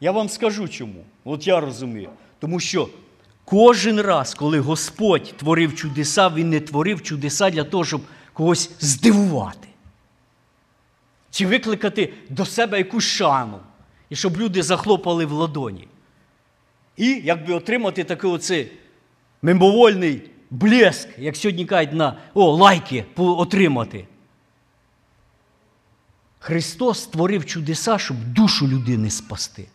Я 0.01 0.13
вам 0.13 0.29
скажу 0.29 0.69
чому. 0.69 1.05
От 1.25 1.47
я 1.47 1.61
розумію. 1.61 2.11
Тому 2.39 2.61
що 2.61 2.89
кожен 3.45 4.01
раз, 4.01 4.35
коли 4.35 4.61
Господь 4.61 5.35
творив 5.37 5.75
чудеса, 5.75 6.29
Він 6.29 6.51
не 6.51 6.61
творив 6.61 7.03
чудеса 7.03 7.51
для 7.51 7.65
того, 7.65 7.85
щоб 7.85 8.03
когось 8.33 8.71
здивувати. 8.81 9.69
Чи 11.31 11.47
викликати 11.47 12.13
до 12.29 12.45
себе 12.45 12.79
якусь 12.79 13.05
шану, 13.05 13.61
і 14.11 14.17
щоб 14.17 14.37
люди 14.37 14.63
захлопали 14.63 15.27
в 15.27 15.33
ладоні. 15.33 15.89
І 16.97 17.21
якби 17.25 17.55
отримати 17.55 18.05
такий 18.05 18.31
оцей 18.31 18.73
мимовольний 19.43 20.31
блеск, 20.51 21.09
як 21.19 21.37
сьогодні 21.37 21.67
кажуть 21.67 21.93
на 21.93 22.17
о, 22.35 22.51
лайки 22.51 23.05
отримати. 23.17 24.07
Христос 26.39 27.03
створив 27.03 27.47
чудеса, 27.47 27.99
щоб 27.99 28.17
душу 28.25 28.69
людини 28.69 29.11
спасти. 29.11 29.67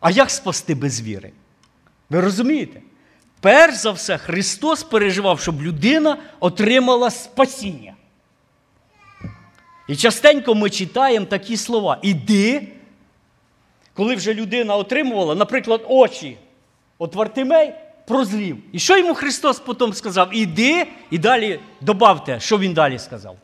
А 0.00 0.10
як 0.10 0.30
спасти 0.30 0.74
без 0.74 1.02
віри? 1.02 1.32
Ви 2.10 2.20
розумієте? 2.20 2.80
Перш 3.40 3.74
за 3.74 3.90
все, 3.90 4.18
Христос 4.18 4.82
переживав, 4.82 5.40
щоб 5.40 5.62
людина 5.62 6.18
отримала 6.40 7.10
спасіння. 7.10 7.94
І 9.88 9.96
частенько 9.96 10.54
ми 10.54 10.70
читаємо 10.70 11.26
такі 11.26 11.56
слова: 11.56 11.98
іди, 12.02 12.68
коли 13.94 14.14
вже 14.14 14.34
людина 14.34 14.76
отримувала, 14.76 15.34
наприклад, 15.34 15.84
очі, 15.88 16.38
от 16.98 17.14
Вартимей 17.14 17.74
прозрів. 18.06 18.58
І 18.72 18.78
що 18.78 18.98
йому 18.98 19.14
Христос 19.14 19.60
потім 19.60 19.92
сказав? 19.92 20.28
Іди, 20.32 20.86
і 21.10 21.18
далі 21.18 21.60
добавте, 21.80 22.40
що 22.40 22.58
він 22.58 22.74
далі 22.74 22.98
сказав. 22.98 23.36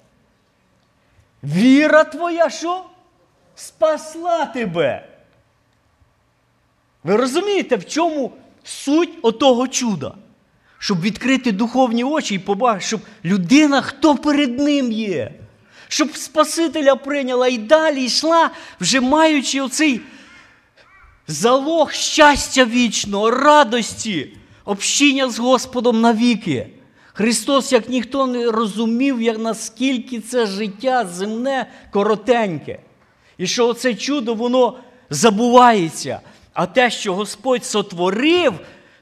Віра 1.43 2.05
твоя 2.05 2.51
що? 2.51 2.85
Спасла 3.55 4.47
тебе. 4.47 5.09
Ви 7.05 7.17
розумієте, 7.17 7.77
в 7.77 7.87
чому 7.87 8.33
суть 8.65 9.19
отого 9.23 9.69
чуда? 9.69 10.15
Щоб 10.79 11.01
відкрити 11.01 11.53
духовні 11.53 12.05
очі 12.05 12.35
і 12.35 12.39
побачити, 12.39 12.87
щоб 12.87 13.01
людина, 13.25 13.81
хто 13.83 14.17
перед 14.17 14.59
ним 14.59 14.93
є, 14.93 15.33
щоб 15.89 16.17
Спасителя 16.17 16.97
прийняла 16.97 17.49
і 17.49 17.59
далі 17.59 18.05
йшла, 18.05 18.51
вже 18.81 19.01
маючи 19.01 19.61
оцей 19.61 20.01
залог 21.29 21.93
щастя 21.93 22.65
вічного, 22.65 23.31
радості, 23.31 24.38
общіння 24.69 25.31
з 25.31 25.39
Господом 25.39 26.01
навіки. 26.01 26.67
Христос, 27.13 27.73
як 27.73 27.89
ніхто 27.89 28.27
не 28.27 28.51
розумів, 28.51 29.23
як 29.23 29.39
наскільки 29.39 30.21
це 30.21 30.47
життя 30.47 31.07
земне 31.07 31.67
коротеньке. 31.91 32.79
І 33.39 33.47
що 33.47 33.69
оце 33.69 33.95
чудо, 33.95 34.35
воно 34.35 34.79
забувається. 35.11 36.21
А 36.53 36.67
те, 36.67 36.91
що 36.91 37.15
Господь 37.15 37.65
сотворив, 37.65 38.53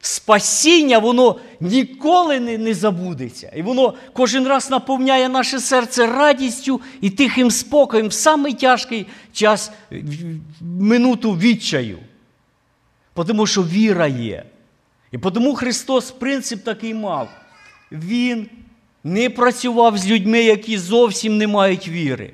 спасіння, 0.00 0.98
воно 0.98 1.36
ніколи 1.60 2.40
не, 2.40 2.58
не 2.58 2.74
забудеться. 2.74 3.52
І 3.56 3.62
воно 3.62 3.94
кожен 4.12 4.48
раз 4.48 4.70
наповняє 4.70 5.28
наше 5.28 5.60
серце 5.60 6.06
радістю 6.06 6.80
і 7.00 7.10
тихим 7.10 7.50
спокоєм 7.50 8.08
в 8.08 8.12
самий 8.12 8.54
тяжкий 8.54 9.06
час 9.32 9.70
минуту 10.60 11.32
відчаю. 11.32 11.98
Тому 13.14 13.46
що 13.46 13.62
віра 13.62 14.06
є. 14.06 14.44
І 15.12 15.18
тому 15.18 15.54
Христос 15.54 16.10
принцип 16.10 16.64
такий 16.64 16.94
мав. 16.94 17.28
Він 17.92 18.48
не 19.04 19.30
працював 19.30 19.98
з 19.98 20.06
людьми, 20.06 20.42
які 20.42 20.78
зовсім 20.78 21.38
не 21.38 21.46
мають 21.46 21.88
віри. 21.88 22.32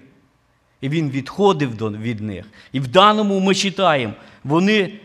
І 0.81 0.89
він 0.89 1.11
відходив 1.11 1.77
від 2.03 2.21
них. 2.21 2.47
І 2.73 2.81
в 2.81 2.89
даному 2.89 3.41
ми 3.41 3.55
читаємо, 3.55 4.15
вони 4.45 5.01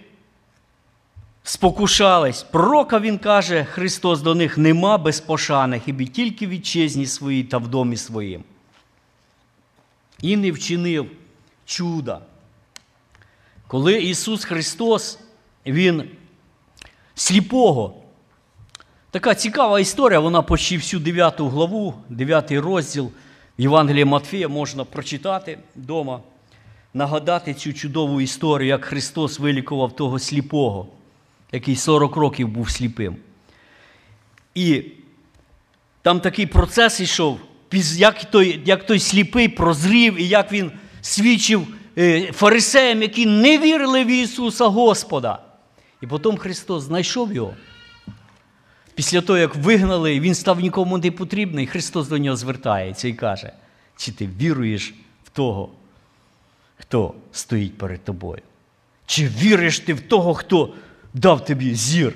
спокушались. 1.43 2.43
Пророка 2.43 2.99
він 2.99 3.17
каже, 3.17 3.63
Христос 3.63 4.21
до 4.21 4.35
них 4.35 4.57
нема 4.57 4.97
безпошаних, 4.97 5.83
хіба 5.83 6.05
тільки 6.05 6.47
в 6.47 6.49
вітчизні 6.49 7.05
своїй 7.05 7.43
та 7.43 7.57
в 7.57 7.67
домі 7.67 7.97
своїм. 7.97 8.43
І 10.21 10.37
не 10.37 10.51
вчинив 10.51 11.11
чуда. 11.65 12.21
Коли 13.67 14.01
Ісус 14.01 14.45
Христос, 14.45 15.19
Він 15.65 16.09
сліпого, 17.17 17.93
така 19.11 19.35
цікава 19.35 19.79
історія, 19.79 20.19
вона 20.19 20.41
почти 20.41 20.77
всю 20.77 20.99
9 20.99 21.41
главу, 21.41 21.93
9 22.09 22.51
розділ 22.51 23.11
Євангелія 23.57 24.05
Матфія 24.05 24.47
можна 24.47 24.83
прочитати 24.83 25.59
вдома, 25.75 26.21
нагадати 26.93 27.53
цю 27.53 27.73
чудову 27.73 28.21
історію, 28.21 28.67
як 28.67 28.85
Христос 28.85 29.39
вилікував 29.39 29.95
того 29.95 30.19
сліпого 30.19 30.87
який 31.51 31.75
40 31.75 32.15
років 32.15 32.47
був 32.47 32.69
сліпим. 32.69 33.15
І 34.55 34.83
там 36.01 36.19
такий 36.19 36.45
процес 36.45 36.99
йшов, 36.99 37.39
як 37.95 38.25
той 38.25 38.61
як 38.65 38.85
той 38.85 38.99
сліпий 38.99 39.47
прозрів, 39.47 40.15
і 40.15 40.27
як 40.27 40.51
він 40.51 40.71
свідчив 41.01 41.67
е, 41.97 42.31
фарисеям, 42.31 43.01
які 43.01 43.25
не 43.25 43.57
вірили 43.57 44.03
в 44.03 44.07
Ісуса 44.07 44.65
Господа. 44.65 45.46
І 46.01 46.07
потім 46.07 46.37
Христос 46.37 46.83
знайшов 46.83 47.33
його. 47.33 47.53
Після 48.95 49.21
того, 49.21 49.39
як 49.39 49.55
вигнали, 49.55 50.19
він 50.19 50.35
став 50.35 50.59
нікому 50.59 50.97
не 50.97 51.11
потрібний, 51.11 51.67
Христос 51.67 52.07
до 52.07 52.17
нього 52.17 52.37
звертається 52.37 53.07
і 53.07 53.13
каже, 53.13 53.53
чи 53.97 54.11
ти 54.11 54.27
віруєш 54.27 54.93
в 55.23 55.29
того, 55.29 55.69
хто 56.77 57.13
стоїть 57.31 57.77
перед 57.77 58.03
тобою? 58.03 58.41
Чи 59.05 59.27
віриш 59.27 59.79
ти 59.79 59.93
в 59.93 60.01
того, 60.01 60.33
хто 60.33 60.73
дав 61.13 61.45
тобі 61.45 61.75
зір. 61.75 62.13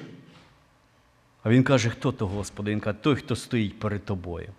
А 1.43 1.49
він 1.49 1.63
каже, 1.63 1.89
хто 1.89 2.11
то, 2.11 2.27
Господи? 2.27 2.71
Він 2.71 2.79
каже, 2.79 2.97
той, 3.01 3.15
хто 3.15 3.35
стоїть 3.35 3.79
перед 3.79 4.05
тобою. 4.05 4.49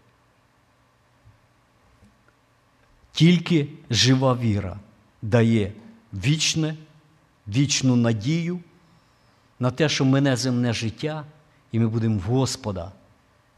Тільки 3.12 3.68
жива 3.90 4.34
віра 4.34 4.80
дає 5.22 5.72
вічне, 6.12 6.76
вічну 7.48 7.96
надію 7.96 8.60
на 9.62 9.70
те, 9.70 9.88
що 9.88 10.04
мене 10.04 10.36
земне 10.36 10.72
життя 10.72 11.24
і 11.72 11.80
ми 11.80 11.88
будемо 11.88 12.18
в 12.18 12.20
Господа 12.20 12.92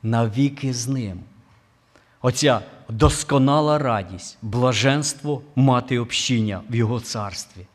навіки 0.03 0.73
з 0.73 0.89
Ним. 0.89 1.21
Оця 2.23 2.61
досконала 2.89 3.79
радість, 3.79 4.39
блаженство 4.43 5.43
мати 5.57 5.99
общення 5.99 6.61
в 6.71 6.75
Його 6.75 7.01
царстві, 7.01 7.67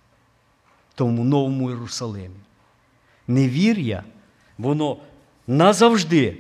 тому 0.96 1.24
новому 1.24 1.70
Єрусалимі. 1.70 2.40
Невір'я, 3.28 4.04
воно 4.58 4.98
назавжди, 5.48 6.38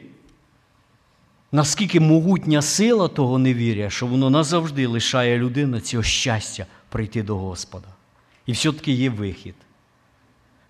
наскільки 1.52 2.00
могутня 2.00 2.62
сила 2.62 3.08
того 3.08 3.40
невір'я, 3.40 3.90
що 3.90 4.08
воно 4.08 4.30
назавжди 4.30 4.88
лишає 4.88 5.38
людину 5.38 5.80
цього 5.80 6.04
щастя 6.04 6.66
прийти 6.90 7.24
до 7.24 7.38
Господа. 7.38 7.88
І 8.46 8.52
все-таки 8.52 8.92
є 8.92 9.10
вихід. 9.10 9.56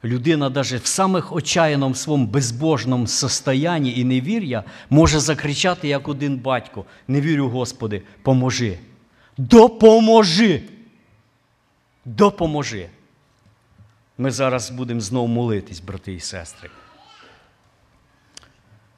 Людина 0.04 0.50
навіть 0.50 0.82
в 0.82 0.86
самих 0.86 1.34
отчаяному 1.34 1.96
своєму 1.96 2.26
безбожному 2.26 3.08
состоянні 3.08 4.00
і 4.00 4.04
невір'я 4.04 4.64
може 4.90 5.20
закричати, 5.20 5.88
як 5.88 6.08
один 6.08 6.38
батько: 6.38 6.86
не 7.08 7.22
вірю, 7.22 7.50
Господи, 7.50 8.02
поможи. 8.22 8.80
Допоможи. 9.38 10.62
Допоможи. 12.06 12.90
Ми 14.18 14.32
зараз 14.32 14.72
будемо 14.72 15.00
знову 15.02 15.28
молитись, 15.28 15.80
брати 15.80 16.14
і 16.14 16.20
сестри. 16.20 16.70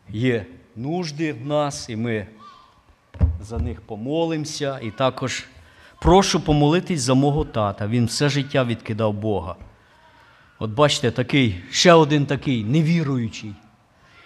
Є 0.10 0.46
нужди 0.76 1.34
в 1.34 1.46
нас, 1.46 1.90
і 1.90 1.96
ми 1.96 2.28
за 3.42 3.58
них 3.58 3.82
помолимося. 3.82 4.80
І 4.80 4.92
також 4.92 5.46
прошу 6.02 6.40
помолитись 6.40 7.02
за 7.02 7.14
мого 7.14 7.46
тата. 7.46 7.88
Він 7.88 8.06
все 8.06 8.30
життя 8.30 8.64
відкидав 8.64 9.14
Бога. 9.14 9.56
От 10.62 10.72
бачите, 10.72 11.12
такий, 11.12 11.64
ще 11.72 11.94
один 11.94 12.26
такий 12.26 12.64
невіруючий. 12.64 13.54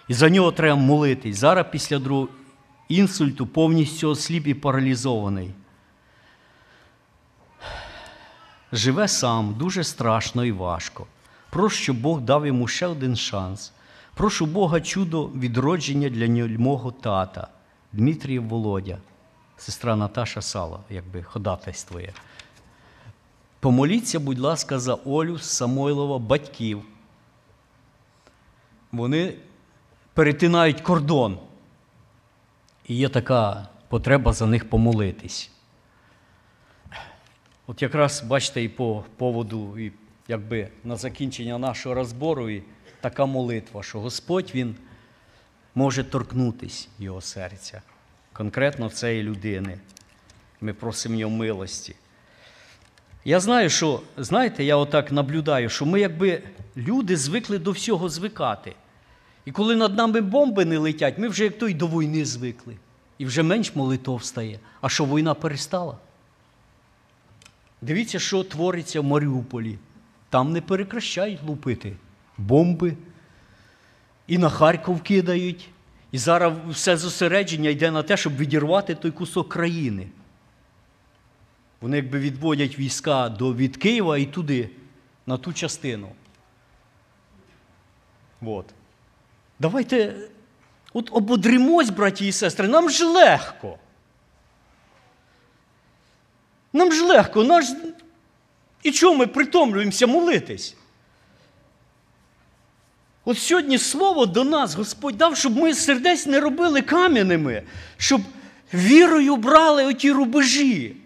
І 0.08 0.14
за 0.14 0.28
нього 0.30 0.52
треба 0.52 0.80
молитись. 0.80 1.36
Зараз 1.36 1.66
після 1.72 1.98
другого 1.98 2.28
інсульту 2.88 3.46
повністю 3.46 4.10
осліп 4.10 4.46
і 4.46 4.54
паралізований. 4.54 5.54
Живе 8.72 9.08
сам, 9.08 9.54
дуже 9.58 9.84
страшно 9.84 10.44
і 10.44 10.52
важко. 10.52 11.06
Прошу, 11.50 11.76
щоб 11.76 11.96
Бог 11.96 12.20
дав 12.20 12.46
йому 12.46 12.68
ще 12.68 12.86
один 12.86 13.16
шанс. 13.16 13.72
Прошу 14.14 14.46
Бога 14.46 14.80
чудо 14.80 15.26
відродження 15.26 16.08
для 16.08 16.48
мого 16.58 16.90
тата, 16.90 17.48
Дмитрієв 17.92 18.48
Володя, 18.48 18.98
сестра 19.56 19.96
Наташа 19.96 20.42
Сала, 20.42 20.80
якби 20.90 21.22
ходатайствує. 21.22 22.12
Помоліться, 23.60 24.20
будь 24.20 24.38
ласка, 24.38 24.78
за 24.78 24.94
Олю 24.94 25.38
Самойлова 25.38 26.18
батьків. 26.18 26.82
Вони 28.92 29.34
перетинають 30.14 30.80
кордон. 30.80 31.38
І 32.88 32.96
є 32.96 33.08
така 33.08 33.68
потреба 33.88 34.32
за 34.32 34.46
них 34.46 34.70
помолитись. 34.70 35.50
От 37.66 37.82
якраз 37.82 38.22
бачите, 38.22 38.62
і 38.62 38.68
по 38.68 39.04
поводу, 39.16 39.78
і 39.78 39.92
якби 40.28 40.68
на 40.84 40.96
закінчення 40.96 41.58
нашого 41.58 41.94
розбору, 41.94 42.50
і 42.50 42.62
така 43.00 43.26
молитва, 43.26 43.82
що 43.82 44.00
Господь 44.00 44.50
Він 44.54 44.76
може 45.74 46.04
торкнутись 46.04 46.88
його 46.98 47.20
серця, 47.20 47.82
конкретно 48.32 48.90
цієї 48.90 49.22
людини. 49.22 49.78
Ми 50.60 50.74
просимо 50.74 51.14
його 51.14 51.36
милості. 51.36 51.96
Я 53.26 53.40
знаю, 53.40 53.70
що, 53.70 54.00
знаєте, 54.16 54.64
я 54.64 54.76
отак 54.76 55.12
наблюдаю, 55.12 55.68
що 55.68 55.86
ми, 55.86 56.00
якби 56.00 56.42
люди, 56.76 57.16
звикли 57.16 57.58
до 57.58 57.70
всього 57.70 58.08
звикати. 58.08 58.74
І 59.44 59.52
коли 59.52 59.76
над 59.76 59.96
нами 59.96 60.20
бомби 60.20 60.64
не 60.64 60.78
летять, 60.78 61.18
ми 61.18 61.28
вже 61.28 61.44
як 61.44 61.58
той 61.58 61.74
до 61.74 61.86
війни 61.86 62.24
звикли. 62.24 62.76
І 63.18 63.26
вже 63.26 63.42
менш 63.42 63.74
молитов 63.76 64.24
стає. 64.24 64.58
А 64.80 64.88
що 64.88 65.04
війна 65.04 65.34
перестала? 65.34 65.96
Дивіться, 67.82 68.18
що 68.18 68.44
твориться 68.44 69.00
в 69.00 69.04
Маріуполі. 69.04 69.78
Там 70.30 70.52
не 70.52 70.60
перекращають 70.60 71.42
лупити 71.46 71.92
бомби. 72.38 72.96
І 74.26 74.38
на 74.38 74.48
Харків 74.48 75.02
кидають. 75.02 75.68
І 76.12 76.18
зараз 76.18 76.52
все 76.70 76.96
зосередження 76.96 77.70
йде 77.70 77.90
на 77.90 78.02
те, 78.02 78.16
щоб 78.16 78.36
відірвати 78.36 78.94
той 78.94 79.10
кусок 79.10 79.48
країни. 79.48 80.06
Вони 81.80 81.96
якби 81.96 82.18
відводять 82.18 82.78
війська 82.78 83.28
до, 83.28 83.54
від 83.54 83.76
Києва 83.76 84.18
і 84.18 84.26
туди, 84.26 84.70
на 85.26 85.38
ту 85.38 85.52
частину. 85.52 86.08
От. 88.42 88.66
Давайте 89.58 90.14
от 90.92 91.08
ободримось, 91.12 91.90
браті 91.90 92.28
і 92.28 92.32
сестри, 92.32 92.68
нам 92.68 92.90
ж 92.90 93.04
легко. 93.04 93.78
Нам 96.72 96.92
ж 96.92 97.04
легко, 97.04 97.44
наш... 97.44 97.64
і 98.82 98.92
чого 98.92 99.14
ми 99.14 99.26
притомлюємося 99.26 100.06
молитись? 100.06 100.76
От 103.24 103.38
сьогодні 103.38 103.78
слово 103.78 104.26
до 104.26 104.44
нас 104.44 104.74
Господь 104.74 105.16
дав, 105.16 105.36
щоб 105.36 105.56
ми 105.56 105.74
сердець 105.74 106.26
не 106.26 106.40
робили 106.40 106.82
кам'яними, 106.82 107.62
щоб 107.96 108.20
вірою 108.74 109.36
брали 109.36 109.84
оті 109.84 110.12
рубежі. 110.12 110.96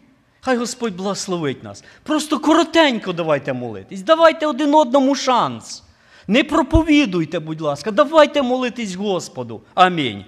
Хай 0.40 0.56
Господь 0.56 0.94
благословить 0.94 1.62
нас. 1.62 1.84
Просто 2.02 2.38
коротенько 2.38 3.12
давайте 3.12 3.52
молитись. 3.52 4.02
Давайте 4.02 4.46
один 4.46 4.74
одному 4.74 5.14
шанс. 5.14 5.82
Не 6.26 6.44
проповідуйте, 6.44 7.40
будь 7.40 7.60
ласка, 7.60 7.90
давайте 7.90 8.42
молитись 8.42 8.94
Господу. 8.94 9.62
Амінь. 9.74 10.24